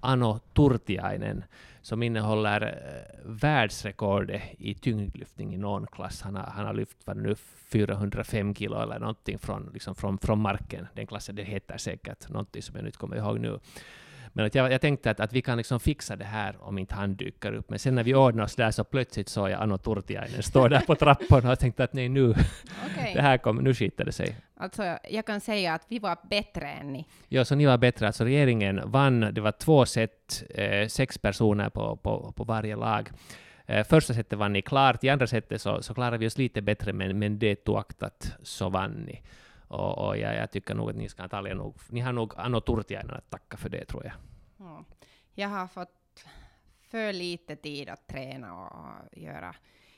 [0.01, 1.45] Ano Turtiainen
[1.83, 6.23] som innehåller äh, världsrekordet i tyngdlyftning i någon klass.
[6.23, 7.35] Han har, han har lyft vad nu
[7.73, 10.87] 405 kilo eller någonting från, liksom från, från marken.
[10.95, 13.59] Den klassen, det heter säkert någonting som jag inte kommer ihåg nu.
[14.33, 16.95] Men att jag, jag tänkte att, att vi kan liksom fixa det här om inte
[16.95, 17.71] han dyker upp.
[17.71, 20.81] Men sen när vi ordnade oss där så plötsligt såg jag Anno Turtiainen stå där
[20.81, 23.15] på trapporna och tänkte att nej nu, okay.
[23.15, 24.37] det här kom, nu skiter det sig.
[24.57, 27.07] Alltså jag kan säga att vi var bättre än ni.
[27.29, 28.07] Ja, så ni var bättre.
[28.07, 33.11] Alltså regeringen vann, det var två set, eh, sex personer på, på, på varje lag.
[33.67, 36.63] Eh, första setet vann ni klart, i andra setet så, så klarade vi oss lite
[36.63, 39.23] bättre, men, men det oaktat så vann ni.
[39.69, 42.61] Och, och jag, jag, tycker nog att ni ska antagligen nog, ni har nog Anno
[42.61, 44.15] Turtiainen att tacka för det tror jag.
[44.57, 44.85] Ja.
[45.35, 46.25] Jag har fått
[46.81, 49.55] för lite tid att träna och göra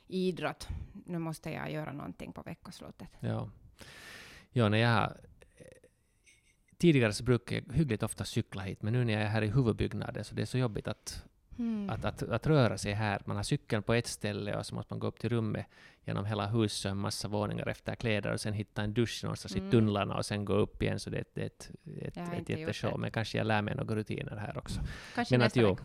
[0.07, 0.69] idrott.
[1.07, 3.09] Nu måste jag göra någonting på veckoslutet.
[3.21, 3.51] Ja,
[4.51, 5.17] ja när jag har,
[6.79, 9.49] tidigare så brukade jag hyggligt ofta cykla hit, men nu när jag är här i
[9.49, 11.25] huvudbyggnaden så det är så jobbigt att
[11.61, 11.91] Mm.
[11.91, 13.23] Att, att, att röra sig här.
[13.25, 15.67] Man har cykeln på ett ställe och så måste man gå upp till rummet
[16.05, 19.69] genom hela huset, en massa våningar efter kläder och sen hitta en dusch någonstans mm.
[19.69, 21.01] i tunnlarna och sen gå upp igen.
[21.01, 21.71] Så det, det är ett,
[22.17, 23.01] ett, ett jätteshow.
[23.01, 24.81] Men kanske jag lär mig några rutiner här också.
[25.15, 25.77] Kanske Men nästa att, jo,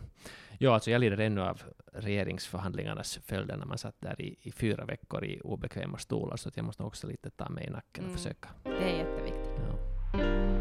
[0.58, 1.62] jo, alltså jag lider ännu av
[1.92, 6.36] regeringsförhandlingarnas följder när man satt där i, i fyra veckor i obekväma stolar.
[6.36, 8.14] Så att jag måste också lite ta mig i nacken mm.
[8.14, 8.48] och försöka.
[8.62, 9.60] Det är jätteviktigt.
[10.12, 10.55] Ja.